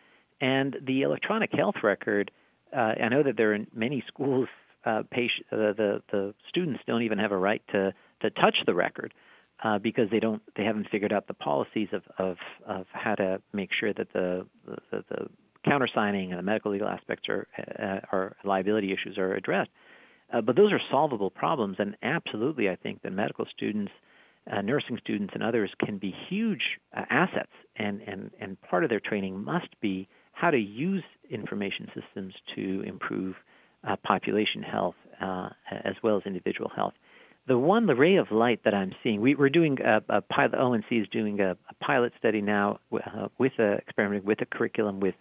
And 0.40 0.76
the 0.84 1.02
electronic 1.02 1.52
health 1.52 1.76
record, 1.82 2.30
uh, 2.76 2.94
I 3.00 3.08
know 3.08 3.22
that 3.22 3.36
there 3.36 3.54
are 3.54 3.58
many 3.72 4.02
schools. 4.08 4.48
Uh, 4.84 5.02
patient, 5.10 5.46
uh, 5.50 5.56
the 5.56 6.02
the 6.12 6.34
students 6.48 6.80
don't 6.86 7.02
even 7.02 7.18
have 7.18 7.32
a 7.32 7.36
right 7.36 7.62
to 7.72 7.92
to 8.22 8.30
touch 8.30 8.56
the 8.66 8.74
record 8.74 9.12
uh, 9.64 9.78
because 9.78 10.08
they 10.10 10.20
don't 10.20 10.42
they 10.56 10.64
haven't 10.64 10.88
figured 10.90 11.12
out 11.12 11.26
the 11.26 11.34
policies 11.34 11.88
of 11.92 12.02
of, 12.18 12.36
of 12.66 12.86
how 12.92 13.14
to 13.14 13.40
make 13.52 13.70
sure 13.72 13.92
that 13.92 14.12
the 14.12 14.46
the, 14.64 15.04
the 15.08 15.28
countersigning 15.64 16.30
and 16.30 16.38
the 16.38 16.42
medical 16.42 16.70
legal 16.70 16.88
aspects 16.88 17.28
are 17.28 17.48
uh, 17.58 18.06
are 18.12 18.36
liability 18.44 18.92
issues 18.92 19.18
are 19.18 19.34
addressed. 19.34 19.70
Uh, 20.32 20.40
but 20.40 20.56
those 20.56 20.72
are 20.72 20.80
solvable 20.90 21.30
problems, 21.30 21.76
and 21.78 21.96
absolutely, 22.02 22.68
I 22.68 22.76
think 22.76 23.02
that 23.02 23.12
medical 23.12 23.46
students, 23.54 23.92
uh, 24.50 24.60
nursing 24.60 24.98
students, 25.02 25.32
and 25.34 25.42
others 25.42 25.70
can 25.84 25.98
be 25.98 26.14
huge 26.28 26.62
uh, 26.96 27.02
assets. 27.10 27.52
And, 27.76 28.00
and, 28.02 28.30
and 28.40 28.60
part 28.62 28.84
of 28.84 28.90
their 28.90 29.00
training 29.00 29.44
must 29.44 29.68
be 29.80 30.08
how 30.32 30.50
to 30.50 30.58
use 30.58 31.04
information 31.30 31.88
systems 31.94 32.34
to 32.54 32.82
improve 32.82 33.36
uh, 33.86 33.96
population 34.04 34.62
health 34.62 34.96
uh, 35.20 35.48
as 35.70 35.94
well 36.02 36.16
as 36.16 36.22
individual 36.26 36.70
health. 36.74 36.94
The 37.46 37.56
one, 37.56 37.86
the 37.86 37.94
ray 37.94 38.16
of 38.16 38.32
light 38.32 38.60
that 38.64 38.74
I'm 38.74 38.92
seeing, 39.04 39.20
we, 39.20 39.36
are 39.36 39.48
doing 39.48 39.78
a, 39.80 40.02
a 40.08 40.20
pilot. 40.20 40.54
ONC 40.54 40.84
is 40.90 41.06
doing 41.12 41.40
a, 41.40 41.52
a 41.52 41.74
pilot 41.84 42.12
study 42.18 42.42
now 42.42 42.80
uh, 42.92 43.28
with 43.38 43.52
a 43.60 43.74
experiment 43.74 44.24
with 44.24 44.40
a 44.40 44.46
curriculum 44.46 44.98
with 44.98 45.14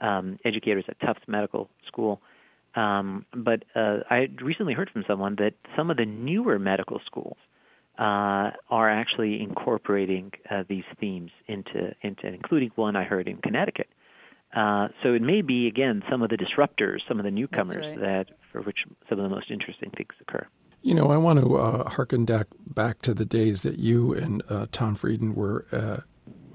um, 0.00 0.38
educators 0.44 0.84
at 0.88 0.98
Tufts 1.00 1.22
Medical 1.28 1.70
School 1.86 2.20
um, 2.78 3.26
but 3.34 3.64
uh, 3.74 3.98
I 4.08 4.28
recently 4.40 4.72
heard 4.72 4.88
from 4.90 5.04
someone 5.08 5.34
that 5.36 5.54
some 5.76 5.90
of 5.90 5.96
the 5.96 6.06
newer 6.06 6.60
medical 6.60 7.00
schools 7.04 7.36
uh, 7.98 8.52
are 8.70 8.88
actually 8.88 9.42
incorporating 9.42 10.30
uh, 10.48 10.62
these 10.68 10.84
themes 11.00 11.32
into, 11.48 11.92
into, 12.02 12.28
including 12.28 12.70
one 12.76 12.94
I 12.94 13.02
heard 13.02 13.26
in 13.26 13.38
Connecticut. 13.38 13.88
Uh, 14.54 14.88
so 15.02 15.12
it 15.12 15.22
may 15.22 15.42
be 15.42 15.66
again 15.66 16.04
some 16.08 16.22
of 16.22 16.30
the 16.30 16.36
disruptors, 16.36 17.00
some 17.08 17.18
of 17.18 17.24
the 17.24 17.32
newcomers 17.32 17.84
right. 17.84 18.00
that 18.00 18.26
for 18.52 18.62
which 18.62 18.78
some 19.08 19.18
of 19.18 19.24
the 19.24 19.34
most 19.34 19.50
interesting 19.50 19.90
things 19.90 20.10
occur. 20.20 20.46
You 20.80 20.94
know, 20.94 21.10
I 21.10 21.16
want 21.16 21.40
to 21.40 21.56
uh, 21.56 21.90
harken 21.90 22.24
back 22.24 22.46
back 22.64 23.02
to 23.02 23.12
the 23.12 23.26
days 23.26 23.62
that 23.62 23.78
you 23.78 24.14
and 24.14 24.42
uh, 24.48 24.66
Tom 24.70 24.94
Frieden 24.94 25.34
were 25.34 25.66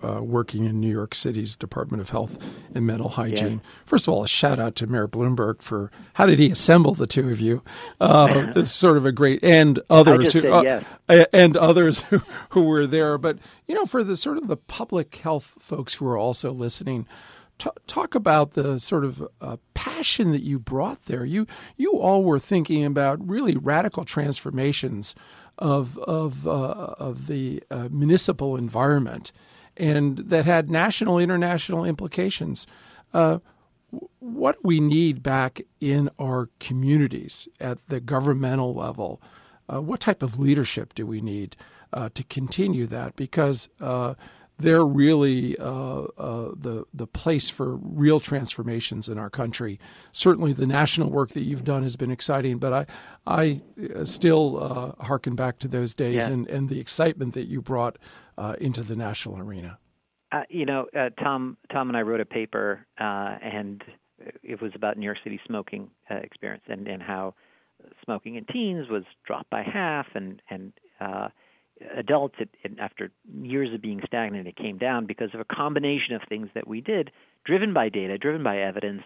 uh, 0.04 0.22
working 0.22 0.66
in 0.66 0.80
New 0.80 0.92
York 0.92 1.16
City's 1.16 1.56
Department 1.56 2.02
of 2.02 2.10
Health 2.10 2.38
and 2.76 2.86
Mental 2.86 3.10
Hygiene. 3.10 3.62
Yeah. 3.63 3.70
First 3.86 4.08
of 4.08 4.13
all, 4.13 4.24
a 4.24 4.28
shout 4.28 4.60
out 4.60 4.76
to 4.76 4.88
Mayor 4.88 5.08
Bloomberg 5.08 5.62
for 5.62 5.92
how 6.13 6.26
did 6.26 6.39
he 6.39 6.52
assemble 6.52 6.94
the 6.94 7.08
two 7.08 7.30
of 7.30 7.39
you? 7.39 7.63
Uh, 8.00 8.52
it's 8.56 8.72
sort 8.72 8.98
of 8.98 9.06
a 9.06 9.12
great 9.12 9.44
and 9.44 9.80
others 9.89 10.34
who 10.34 10.48
uh, 10.50 10.84
and 11.08 11.58
others 11.58 12.02
who, 12.10 12.22
who 12.50 12.63
were 12.63 12.86
there. 12.86 13.18
But 13.18 13.39
you 13.68 13.76
know, 13.76 13.86
for 13.86 14.04
the 14.04 14.18
sort 14.18 14.38
of 14.38 14.48
the 14.48 14.58
public 14.58 15.16
health 15.16 15.54
folks 15.60 15.96
who 15.96 16.08
are 16.08 16.18
also 16.18 16.52
listening. 16.52 17.08
T- 17.60 17.70
talk 17.86 18.16
about 18.16 18.54
the 18.54 18.80
sort 18.80 19.06
of 19.06 19.22
uh, 19.39 19.58
passion 19.76 20.32
that 20.32 20.42
you 20.42 20.58
brought 20.58 21.06
there. 21.06 21.24
You 21.24 21.46
you 21.78 22.00
all 22.00 22.24
were 22.24 22.39
thinking 22.39 22.84
about 22.84 23.26
really 23.26 23.56
radical 23.56 24.04
transformations 24.04 25.13
of 25.60 25.98
of 26.00 26.48
uh, 26.48 26.96
of 26.98 27.28
the 27.28 27.62
uh, 27.70 27.89
municipal 27.92 28.58
environment 28.58 29.32
and 29.78 30.18
that 30.18 30.46
had 30.46 30.70
national, 30.70 31.20
international 31.20 31.86
implications. 31.86 32.68
Uh, 33.14 33.40
what 34.20 34.56
do 34.56 34.62
we 34.64 34.80
need 34.80 35.22
back 35.22 35.62
in 35.80 36.10
our 36.18 36.50
communities 36.60 37.48
at 37.60 37.78
the 37.88 38.00
governmental 38.00 38.74
level? 38.74 39.22
Uh, 39.72 39.82
what 39.82 40.00
type 40.00 40.24
of 40.24 40.40
leadership 40.40 40.94
do 40.94 41.06
we 41.06 41.22
need 41.22 41.56
uh, 41.92 42.10
to 42.14 42.24
continue 42.24 42.86
that? 42.88 43.16
Because 43.16 43.70
uh, 43.80 44.16
they're 44.58 44.86
really 44.86 45.58
uh, 45.58 46.04
uh, 46.18 46.52
the 46.56 46.86
the 46.94 47.08
place 47.08 47.50
for 47.50 47.76
real 47.76 48.20
transformations 48.20 49.10
in 49.10 49.18
our 49.18 49.30
country. 49.30 49.80
Certainly, 50.12 50.54
the 50.54 50.68
national 50.68 51.10
work 51.10 51.32
that 51.32 51.42
you've 51.42 51.64
done 51.64 51.84
has 51.84 51.96
been 51.96 52.12
exciting, 52.12 52.58
but 52.58 52.74
I 52.74 52.86
I 53.26 53.62
still 54.06 54.62
uh, 54.62 55.04
harken 55.04 55.36
back 55.36 55.60
to 55.60 55.68
those 55.68 55.94
days 55.94 56.28
yeah. 56.28 56.34
and, 56.34 56.48
and 56.48 56.70
the 56.70 56.80
excitement 56.80 57.34
that 57.34 57.48
you 57.48 57.62
brought 57.62 57.98
uh, 58.38 58.56
into 58.60 58.84
the 58.84 58.96
national 58.96 59.39
arena. 59.39 59.78
Uh, 60.32 60.43
you 60.50 60.65
know, 60.65 60.88
Tom 61.19 61.58
Tom 61.72 61.89
and 61.89 61.98
I 61.98 62.02
wrote 62.02 62.19
a 62.19 62.26
paper, 62.26 62.86
and 62.98 63.84
it 64.41 64.62
was 64.62 64.72
about 64.74 64.98
New 64.98 65.06
York 65.06 65.19
City 65.24 65.39
smoking 65.46 65.91
experience 66.10 66.63
and 66.67 66.88
and 66.88 67.04
how 67.04 67.36
smoking 68.04 68.36
in 68.36 68.46
teens 68.46 68.89
was 68.89 69.04
dropped 69.26 69.50
by 69.50 69.62
half, 69.62 70.08
and 70.15 70.41
and 70.50 70.74
adults, 71.96 72.36
it, 72.39 72.50
it, 72.63 72.80
after 72.80 73.12
years 73.41 73.74
of 73.74 73.82
being 73.82 74.02
stagnant, 74.06 74.48
it 74.48 74.56
came 74.56 74.78
down 74.78 75.06
because 75.06 75.34
of 75.34 75.39
a 75.39 75.46
combination 75.46 76.15
of 76.15 76.22
things 76.28 76.50
that 76.54 76.67
we 76.67 76.82
did, 76.82 77.12
driven 77.46 77.74
by 77.74 77.89
data, 77.89 78.17
driven 78.17 78.43
by 78.43 78.60
evidence, 78.60 79.04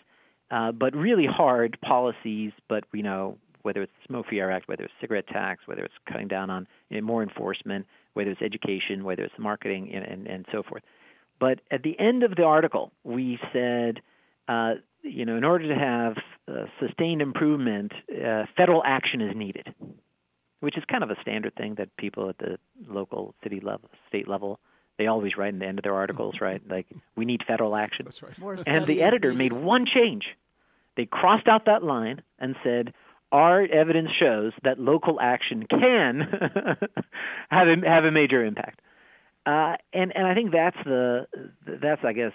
uh, 0.51 0.71
but 0.71 0.95
really 0.95 1.25
hard 1.25 1.77
policies. 1.81 2.51
But 2.67 2.85
you 2.93 3.03
know, 3.03 3.37
whether 3.61 3.81
it's 3.81 3.91
the 4.01 4.07
Smoke 4.07 4.27
Free 4.27 4.41
Act, 4.41 4.67
whether 4.67 4.83
it's 4.83 4.93
cigarette 5.01 5.27
tax, 5.27 5.67
whether 5.67 5.83
it's 5.83 5.93
cutting 6.09 6.27
down 6.27 6.49
on 6.49 6.67
you 6.89 6.99
know, 6.99 7.05
more 7.05 7.23
enforcement, 7.23 7.85
whether 8.17 8.31
it's 8.31 8.41
education, 8.41 9.03
whether 9.03 9.23
it's 9.23 9.39
marketing, 9.39 9.91
and, 9.93 10.03
and, 10.03 10.27
and 10.27 10.45
so 10.51 10.63
forth. 10.63 10.83
But 11.39 11.61
at 11.71 11.83
the 11.83 11.97
end 11.99 12.23
of 12.23 12.35
the 12.35 12.43
article, 12.43 12.91
we 13.03 13.39
said, 13.53 14.01
uh, 14.47 14.75
you 15.03 15.25
know, 15.25 15.37
in 15.37 15.43
order 15.43 15.73
to 15.73 15.79
have 15.79 16.17
uh, 16.47 16.65
sustained 16.79 17.21
improvement, 17.21 17.93
uh, 18.11 18.43
federal 18.57 18.83
action 18.85 19.21
is 19.21 19.35
needed 19.35 19.73
which 20.59 20.77
is 20.77 20.83
kind 20.89 21.03
of 21.03 21.11
a 21.11 21.15
standard 21.21 21.55
thing 21.55 21.75
that 21.75 21.95
people 21.97 22.29
at 22.29 22.37
the 22.39 22.57
local 22.87 23.35
city 23.43 23.59
level, 23.59 23.89
state 24.07 24.27
level, 24.27 24.59
they 24.97 25.07
always 25.07 25.37
write 25.37 25.53
in 25.53 25.59
the 25.59 25.65
end 25.65 25.79
of 25.79 25.83
their 25.83 25.93
articles, 25.93 26.35
right? 26.41 26.61
Like, 26.67 26.87
we 27.15 27.25
need 27.25 27.41
federal 27.47 27.75
action. 27.75 28.05
That's 28.05 28.23
right. 28.23 28.37
More 28.37 28.57
And 28.65 28.87
the 28.87 29.03
editor 29.03 29.33
made 29.33 29.53
one 29.53 29.85
change. 29.85 30.25
They 30.95 31.05
crossed 31.05 31.47
out 31.47 31.65
that 31.65 31.83
line 31.83 32.21
and 32.39 32.55
said, 32.63 32.93
our 33.31 33.63
evidence 33.63 34.09
shows 34.19 34.53
that 34.63 34.79
local 34.79 35.19
action 35.19 35.65
can 35.69 36.21
have 37.49 37.67
a, 37.67 37.75
have 37.85 38.05
a 38.05 38.11
major 38.11 38.43
impact. 38.43 38.81
Uh, 39.45 39.77
and 39.93 40.13
and 40.13 40.27
I 40.27 40.33
think 40.33 40.51
that's 40.51 40.75
the 40.83 41.25
that's 41.65 42.01
I 42.03 42.11
guess 42.11 42.33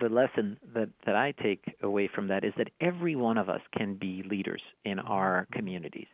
the 0.00 0.08
lesson 0.08 0.58
that 0.74 0.90
that 1.06 1.16
I 1.16 1.32
take 1.32 1.64
away 1.82 2.08
from 2.12 2.28
that 2.28 2.44
is 2.44 2.52
that 2.56 2.70
every 2.80 3.16
one 3.16 3.36
of 3.36 3.48
us 3.48 3.60
can 3.76 3.94
be 3.94 4.22
leaders 4.28 4.62
in 4.84 5.00
our 5.00 5.48
communities. 5.52 6.06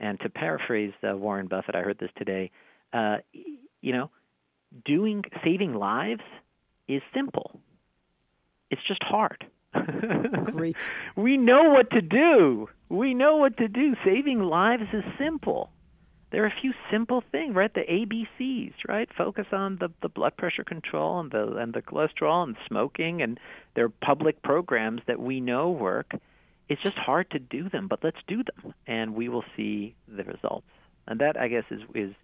And 0.00 0.18
to 0.20 0.28
paraphrase 0.28 0.92
uh, 1.08 1.16
Warren 1.16 1.46
Buffett, 1.46 1.76
I 1.76 1.82
heard 1.82 1.98
this 2.00 2.10
today. 2.16 2.50
Uh, 2.92 3.18
you 3.82 3.92
know, 3.92 4.10
doing 4.84 5.22
saving 5.44 5.74
lives 5.74 6.22
is 6.88 7.02
simple. 7.14 7.60
It's 8.70 8.82
just 8.88 9.02
hard. 9.04 9.46
Great. 10.52 10.88
we 11.16 11.36
know 11.36 11.70
what 11.70 11.90
to 11.90 12.00
do. 12.00 12.68
We 12.88 13.14
know 13.14 13.36
what 13.36 13.56
to 13.58 13.68
do. 13.68 13.94
Saving 14.04 14.40
lives 14.40 14.84
is 14.92 15.04
simple. 15.18 15.70
There 16.30 16.42
are 16.42 16.48
a 16.48 16.60
few 16.60 16.72
simple 16.90 17.22
things, 17.30 17.54
right? 17.54 17.72
The 17.72 17.82
ABCs, 17.82 18.74
right? 18.88 19.08
Focus 19.16 19.46
on 19.52 19.76
the, 19.78 19.90
the 20.02 20.08
blood 20.08 20.36
pressure 20.36 20.64
control 20.64 21.20
and 21.20 21.30
the 21.30 21.56
and 21.56 21.72
the 21.72 21.80
cholesterol 21.80 22.42
and 22.42 22.56
smoking 22.66 23.22
and 23.22 23.38
there 23.74 23.84
are 23.84 23.92
public 24.04 24.42
programs 24.42 25.02
that 25.06 25.20
we 25.20 25.40
know 25.40 25.70
work. 25.70 26.12
It's 26.68 26.82
just 26.82 26.96
hard 26.96 27.30
to 27.30 27.38
do 27.38 27.68
them, 27.68 27.86
but 27.86 28.00
let's 28.02 28.18
do 28.26 28.42
them 28.42 28.74
and 28.86 29.14
we 29.14 29.28
will 29.28 29.44
see 29.56 29.94
the 30.08 30.24
results. 30.24 30.66
And 31.06 31.20
that 31.20 31.38
I 31.38 31.46
guess 31.48 31.64
is 31.70 31.82
is 31.94 32.14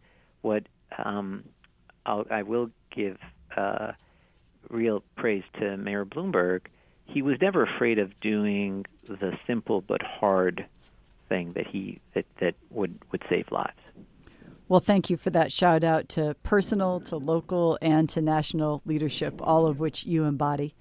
what 0.42 0.64
um, 1.04 1.44
I'll, 2.04 2.26
I 2.30 2.42
will 2.42 2.70
give 2.90 3.16
uh, 3.56 3.92
real 4.70 5.02
praise 5.16 5.44
to 5.60 5.76
Mayor 5.76 6.04
Bloomberg. 6.04 6.62
He 7.12 7.22
was 7.22 7.40
never 7.40 7.64
afraid 7.64 7.98
of 7.98 8.18
doing 8.20 8.86
the 9.08 9.36
simple 9.46 9.80
but 9.80 10.00
hard 10.02 10.66
thing 11.28 11.52
that 11.52 11.66
he 11.66 12.00
that, 12.14 12.24
that 12.40 12.54
would 12.70 12.98
would 13.10 13.22
save 13.28 13.50
lives. 13.50 13.80
Well, 14.68 14.80
thank 14.80 15.10
you 15.10 15.16
for 15.16 15.30
that 15.30 15.50
shout 15.50 15.82
out 15.82 16.08
to 16.10 16.36
personal, 16.44 17.00
to 17.00 17.16
local, 17.16 17.76
and 17.82 18.08
to 18.10 18.20
national 18.20 18.82
leadership, 18.84 19.40
all 19.42 19.66
of 19.66 19.80
which 19.80 20.06
you 20.06 20.24
embody. 20.24 20.74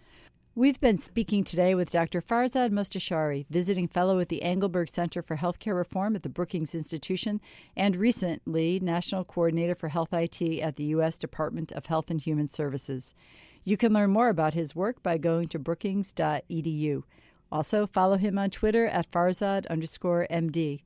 We've 0.53 0.79
been 0.79 0.99
speaking 0.99 1.43
today 1.43 1.73
with 1.73 1.89
Dr. 1.89 2.21
Farzad 2.21 2.71
Mostashari, 2.71 3.45
visiting 3.49 3.87
fellow 3.87 4.19
at 4.19 4.29
the 4.29 4.43
Engelberg 4.43 4.89
Center 4.89 5.21
for 5.21 5.37
Healthcare 5.37 5.75
Reform 5.75 6.15
at 6.15 6.21
the 6.21 6.29
Brookings 6.29 6.75
Institution, 6.75 7.39
and 7.77 7.95
recently 7.95 8.79
National 8.79 9.23
Coordinator 9.23 9.73
for 9.73 9.87
Health 9.87 10.13
IT 10.13 10.41
at 10.41 10.75
the 10.75 10.83
U.S. 10.85 11.17
Department 11.17 11.71
of 11.71 11.85
Health 11.85 12.11
and 12.11 12.19
Human 12.21 12.49
Services. 12.49 13.15
You 13.63 13.77
can 13.77 13.93
learn 13.93 14.11
more 14.11 14.29
about 14.29 14.53
his 14.53 14.75
work 14.75 15.01
by 15.03 15.17
going 15.17 15.47
to 15.49 15.59
brookings.edu. 15.59 17.03
Also, 17.51 17.87
follow 17.87 18.17
him 18.17 18.37
on 18.37 18.49
Twitter 18.49 18.87
at 18.87 19.09
Farzad 19.11 19.67
underscore 19.67 20.27
MD. 20.29 20.81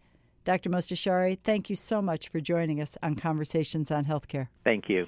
Dr. 0.46 0.70
Mostashari, 0.70 1.38
thank 1.44 1.70
you 1.70 1.76
so 1.76 2.02
much 2.02 2.30
for 2.30 2.40
joining 2.40 2.82
us 2.82 2.98
on 3.02 3.16
Conversations 3.16 3.92
on 3.92 4.06
Healthcare. 4.06 4.48
Thank 4.64 4.90
you. 4.90 5.08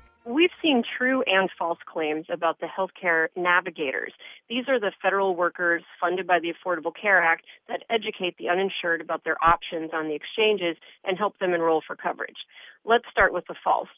We've 0.31 0.49
seen 0.61 0.81
true 0.97 1.23
and 1.27 1.49
false 1.59 1.79
claims 1.85 2.25
about 2.31 2.59
the 2.61 2.67
healthcare 2.67 3.27
navigators. 3.35 4.13
These 4.47 4.63
are 4.69 4.79
the 4.79 4.93
federal 5.01 5.35
workers 5.35 5.83
funded 5.99 6.25
by 6.25 6.39
the 6.39 6.53
Affordable 6.53 6.93
Care 6.99 7.21
Act 7.21 7.43
that 7.67 7.83
educate 7.89 8.37
the 8.37 8.47
uninsured 8.47 9.01
about 9.01 9.25
their 9.25 9.35
options 9.43 9.91
on 9.93 10.07
the 10.07 10.15
exchanges 10.15 10.77
and 11.03 11.17
help 11.17 11.37
them 11.39 11.53
enroll 11.53 11.81
for 11.85 11.97
coverage. 11.97 12.47
Let's 12.85 13.03
start 13.11 13.33
with 13.33 13.45
the 13.47 13.55
false. 13.61 13.89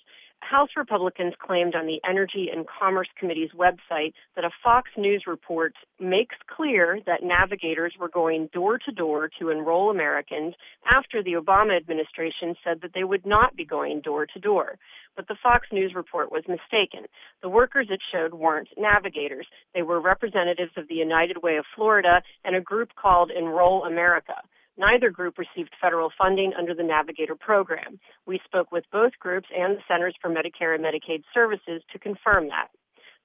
House 0.50 0.70
Republicans 0.76 1.34
claimed 1.40 1.74
on 1.74 1.86
the 1.86 2.02
Energy 2.08 2.50
and 2.54 2.66
Commerce 2.68 3.08
Committee's 3.18 3.52
website 3.52 4.14
that 4.36 4.44
a 4.44 4.50
Fox 4.64 4.90
News 4.98 5.24
report 5.26 5.74
makes 6.00 6.36
clear 6.48 7.00
that 7.06 7.24
navigators 7.24 7.94
were 8.00 8.10
going 8.10 8.50
door 8.54 8.78
to 8.78 8.92
door 8.92 9.30
to 9.40 9.50
enroll 9.50 9.90
Americans 9.90 10.56
after 10.92 11.24
the 11.24 11.34
Obama 11.34 11.78
administration 11.78 12.56
said 12.64 12.82
that 12.82 12.92
they 12.94 13.04
would 13.04 13.26
not 13.26 13.56
be 13.56 13.66
going 13.66 14.02
door 14.02 14.26
to 14.26 14.40
door. 14.40 14.78
But 15.16 15.28
the 15.28 15.38
Fox 15.42 15.68
News 15.72 15.94
report 15.96 16.32
was 16.32 16.44
mistaken. 16.48 17.08
The 17.42 17.50
workers 17.50 17.88
it 17.90 18.02
showed 18.12 18.34
weren't 18.34 18.70
navigators. 18.78 19.48
They 19.74 19.82
were 19.82 20.02
representatives 20.02 20.72
of 20.76 20.88
the 20.88 20.96
United 20.96 21.42
Way 21.42 21.58
of 21.58 21.66
Florida 21.76 22.22
and 22.44 22.56
a 22.56 22.62
group 22.62 22.90
called 22.96 23.32
Enroll 23.32 23.86
America. 23.86 24.36
Neither 24.78 25.12
group 25.12 25.38
received 25.38 25.76
federal 25.80 26.12
funding 26.18 26.54
under 26.58 26.74
the 26.74 26.84
Navigator 26.84 27.36
program. 27.36 28.00
We 28.26 28.40
spoke 28.44 28.72
with 28.72 28.86
both 28.92 29.12
groups 29.20 29.48
and 29.56 29.78
the 29.78 29.84
Centers 29.88 30.16
for 30.22 30.30
Medicare 30.30 30.74
and 30.74 30.84
Medicaid 30.84 31.24
Services 31.34 31.84
to 31.92 32.00
confirm 32.00 32.48
that. 32.48 32.70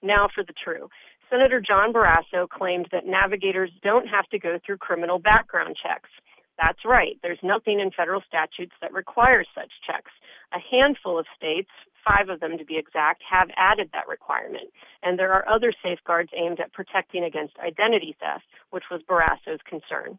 Now 0.02 0.28
for 0.32 0.44
the 0.44 0.52
true. 0.52 0.88
Senator 1.30 1.60
John 1.60 1.92
Barrasso 1.92 2.48
claimed 2.48 2.88
that 2.92 3.06
navigators 3.06 3.70
don't 3.82 4.06
have 4.06 4.26
to 4.28 4.38
go 4.38 4.58
through 4.64 4.78
criminal 4.78 5.18
background 5.18 5.76
checks. 5.82 6.10
That's 6.58 6.84
right. 6.84 7.16
There's 7.22 7.38
nothing 7.42 7.80
in 7.80 7.90
federal 7.92 8.22
statutes 8.26 8.74
that 8.80 8.92
requires 8.92 9.46
such 9.54 9.70
checks. 9.86 10.10
A 10.52 10.58
handful 10.58 11.18
of 11.18 11.26
states, 11.36 11.70
five 12.04 12.28
of 12.28 12.40
them 12.40 12.58
to 12.58 12.64
be 12.64 12.76
exact, 12.78 13.22
have 13.28 13.48
added 13.56 13.90
that 13.92 14.08
requirement. 14.08 14.70
And 15.02 15.18
there 15.18 15.32
are 15.32 15.48
other 15.48 15.72
safeguards 15.82 16.30
aimed 16.36 16.60
at 16.60 16.72
protecting 16.72 17.22
against 17.22 17.58
identity 17.58 18.16
theft, 18.18 18.44
which 18.70 18.84
was 18.90 19.02
Barrasso's 19.08 19.60
concern. 19.68 20.18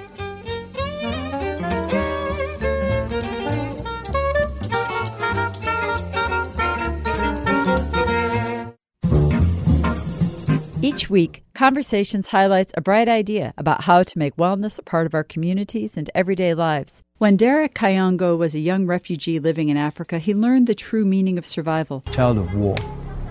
Week, 11.11 11.43
Conversations 11.53 12.29
highlights 12.29 12.73
a 12.75 12.81
bright 12.81 13.07
idea 13.07 13.53
about 13.55 13.83
how 13.83 14.01
to 14.01 14.17
make 14.17 14.35
wellness 14.37 14.79
a 14.79 14.81
part 14.81 15.05
of 15.05 15.13
our 15.13 15.23
communities 15.23 15.95
and 15.95 16.09
everyday 16.15 16.55
lives. 16.55 17.03
When 17.19 17.35
Derek 17.35 17.75
Kayongo 17.75 18.35
was 18.35 18.55
a 18.55 18.59
young 18.59 18.87
refugee 18.87 19.37
living 19.37 19.69
in 19.69 19.77
Africa, 19.77 20.17
he 20.17 20.33
learned 20.33 20.65
the 20.65 20.73
true 20.73 21.05
meaning 21.05 21.37
of 21.37 21.45
survival. 21.45 22.03
Child 22.11 22.39
of 22.39 22.55
war 22.55 22.75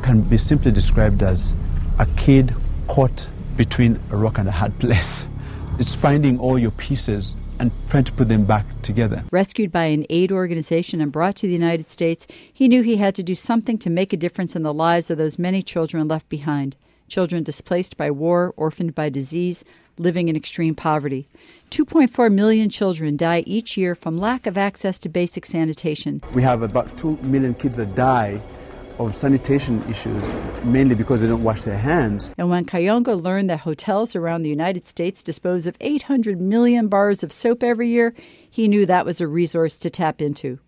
can 0.03 0.21
be 0.21 0.39
simply 0.39 0.71
described 0.71 1.25
as 1.25 1.55
a 1.99 2.07
kid 2.17 2.55
caught 2.87 3.27
between 3.57 4.01
a 4.13 4.17
rock 4.17 4.39
and 4.39 4.49
a 4.49 4.53
hard 4.53 4.79
place. 4.79 5.27
It's 5.81 5.97
finding 5.97 6.39
all 6.39 6.57
your 6.57 6.71
pieces 6.71 7.35
and 7.59 7.73
trying 7.89 8.05
to 8.05 8.13
put 8.13 8.29
them 8.29 8.45
back 8.45 8.65
together. 8.83 9.25
Rescued 9.33 9.73
by 9.73 9.87
an 9.87 10.07
aid 10.09 10.31
organization 10.31 11.01
and 11.01 11.11
brought 11.11 11.35
to 11.37 11.49
the 11.49 11.53
United 11.53 11.89
States, 11.89 12.29
he 12.53 12.69
knew 12.69 12.83
he 12.83 12.99
had 12.99 13.17
to 13.17 13.25
do 13.25 13.35
something 13.35 13.77
to 13.79 13.91
make 13.91 14.13
a 14.13 14.17
difference 14.17 14.55
in 14.55 14.63
the 14.63 14.73
lives 14.73 15.11
of 15.11 15.19
those 15.19 15.37
many 15.37 15.63
children 15.63 16.07
left 16.07 16.29
behind 16.29 16.77
children 17.11 17.43
displaced 17.43 17.99
by 17.99 18.11
war, 18.11 18.55
orphaned 18.57 18.95
by 18.95 19.11
disease, 19.11 19.65
living 19.99 20.29
in 20.29 20.37
extreme 20.37 20.75
poverty. 20.75 21.27
2.4 21.71 22.33
million 22.33 22.71
children 22.71 23.17
die 23.17 23.45
each 23.47 23.77
year 23.77 23.95
from 23.95 24.17
lack 24.17 24.47
of 24.47 24.57
access 24.57 24.99
to 24.99 25.09
basic 25.09 25.45
sanitation. 25.45 26.23
We 26.33 26.43
have 26.43 26.63
about 26.63 26.97
2 26.97 27.19
million 27.19 27.55
kids 27.55 27.77
that 27.77 27.95
die 27.95 28.41
of 28.99 29.15
sanitation 29.15 29.83
issues, 29.91 30.23
mainly 30.65 30.95
because 30.95 31.21
they 31.21 31.27
don't 31.27 31.43
wash 31.43 31.65
their 31.65 31.79
hands. 31.79 32.31
And 32.39 32.51
when 32.51 32.65
Kayongo 32.65 33.23
learned 33.23 33.49
that 33.51 33.61
hotels 33.61 34.15
around 34.15 34.43
the 34.43 34.51
United 34.51 34.87
States 34.87 35.23
dispose 35.23 35.67
of 35.67 35.77
800 35.81 36.41
million 36.41 36.89
bars 36.89 37.23
of 37.23 37.33
soap 37.33 37.63
every 37.63 37.89
year, 37.89 38.15
he 38.51 38.69
knew 38.69 38.87
that 38.87 39.07
was 39.07 39.21
a 39.21 39.27
resource 39.27 39.77
to 39.79 39.91
tap 39.91 40.21
into. 40.21 40.59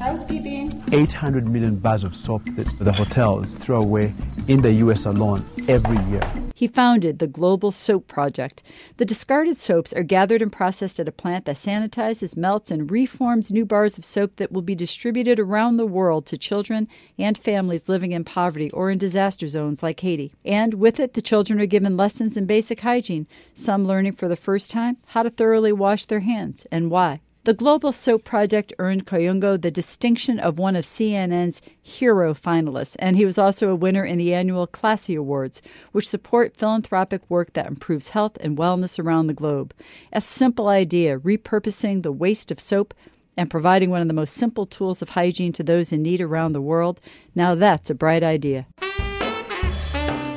Housekeeping. 0.00 0.82
800 0.92 1.46
million 1.46 1.76
bars 1.76 2.04
of 2.04 2.16
soap 2.16 2.42
that 2.56 2.66
the 2.78 2.90
hotels 2.90 3.52
throw 3.56 3.82
away 3.82 4.14
in 4.48 4.62
the 4.62 4.72
U.S. 4.84 5.04
alone 5.04 5.44
every 5.68 6.02
year. 6.10 6.22
He 6.54 6.66
founded 6.66 7.18
the 7.18 7.26
Global 7.26 7.70
Soap 7.70 8.08
Project. 8.08 8.62
The 8.96 9.04
discarded 9.04 9.58
soaps 9.58 9.92
are 9.92 10.02
gathered 10.02 10.40
and 10.40 10.50
processed 10.50 10.98
at 11.00 11.08
a 11.08 11.12
plant 11.12 11.44
that 11.44 11.56
sanitizes, 11.56 12.34
melts, 12.34 12.70
and 12.70 12.90
reforms 12.90 13.52
new 13.52 13.66
bars 13.66 13.98
of 13.98 14.04
soap 14.06 14.36
that 14.36 14.50
will 14.50 14.62
be 14.62 14.74
distributed 14.74 15.38
around 15.38 15.76
the 15.76 15.86
world 15.86 16.24
to 16.26 16.38
children 16.38 16.88
and 17.18 17.36
families 17.36 17.86
living 17.86 18.12
in 18.12 18.24
poverty 18.24 18.70
or 18.70 18.90
in 18.90 18.96
disaster 18.96 19.48
zones 19.48 19.82
like 19.82 20.00
Haiti. 20.00 20.32
And 20.46 20.74
with 20.74 20.98
it, 20.98 21.12
the 21.12 21.22
children 21.22 21.60
are 21.60 21.66
given 21.66 21.98
lessons 21.98 22.38
in 22.38 22.46
basic 22.46 22.80
hygiene, 22.80 23.28
some 23.52 23.84
learning 23.84 24.12
for 24.12 24.28
the 24.28 24.36
first 24.36 24.70
time 24.70 24.96
how 25.08 25.22
to 25.22 25.30
thoroughly 25.30 25.72
wash 25.72 26.06
their 26.06 26.20
hands 26.20 26.66
and 26.72 26.90
why. 26.90 27.20
The 27.44 27.54
Global 27.54 27.90
Soap 27.90 28.24
Project 28.24 28.74
earned 28.78 29.06
Kayongo 29.06 29.58
the 29.58 29.70
distinction 29.70 30.38
of 30.38 30.58
one 30.58 30.76
of 30.76 30.84
CNN's 30.84 31.62
hero 31.80 32.34
finalists, 32.34 32.96
and 32.98 33.16
he 33.16 33.24
was 33.24 33.38
also 33.38 33.70
a 33.70 33.74
winner 33.74 34.04
in 34.04 34.18
the 34.18 34.34
annual 34.34 34.66
Classy 34.66 35.14
Awards, 35.14 35.62
which 35.92 36.06
support 36.06 36.54
philanthropic 36.54 37.22
work 37.30 37.54
that 37.54 37.66
improves 37.66 38.10
health 38.10 38.36
and 38.42 38.58
wellness 38.58 39.02
around 39.02 39.26
the 39.26 39.32
globe. 39.32 39.72
A 40.12 40.20
simple 40.20 40.68
idea, 40.68 41.18
repurposing 41.18 42.02
the 42.02 42.12
waste 42.12 42.50
of 42.50 42.60
soap 42.60 42.92
and 43.38 43.50
providing 43.50 43.88
one 43.88 44.02
of 44.02 44.08
the 44.08 44.14
most 44.14 44.34
simple 44.34 44.66
tools 44.66 45.00
of 45.00 45.08
hygiene 45.10 45.52
to 45.52 45.62
those 45.62 45.92
in 45.92 46.02
need 46.02 46.20
around 46.20 46.52
the 46.52 46.60
world. 46.60 47.00
Now 47.34 47.54
that's 47.54 47.88
a 47.88 47.94
bright 47.94 48.22
idea. 48.22 48.66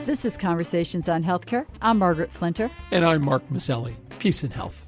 This 0.06 0.24
is 0.24 0.38
Conversations 0.38 1.10
on 1.10 1.26
Healthcare. 1.26 1.66
I'm 1.82 2.00
Margaret 2.00 2.32
Flinter. 2.32 2.72
And 2.92 3.04
I'm 3.04 3.26
Mark 3.26 3.44
Masselli. 3.50 3.96
Peace 4.20 4.42
and 4.44 4.54
health. 4.54 4.88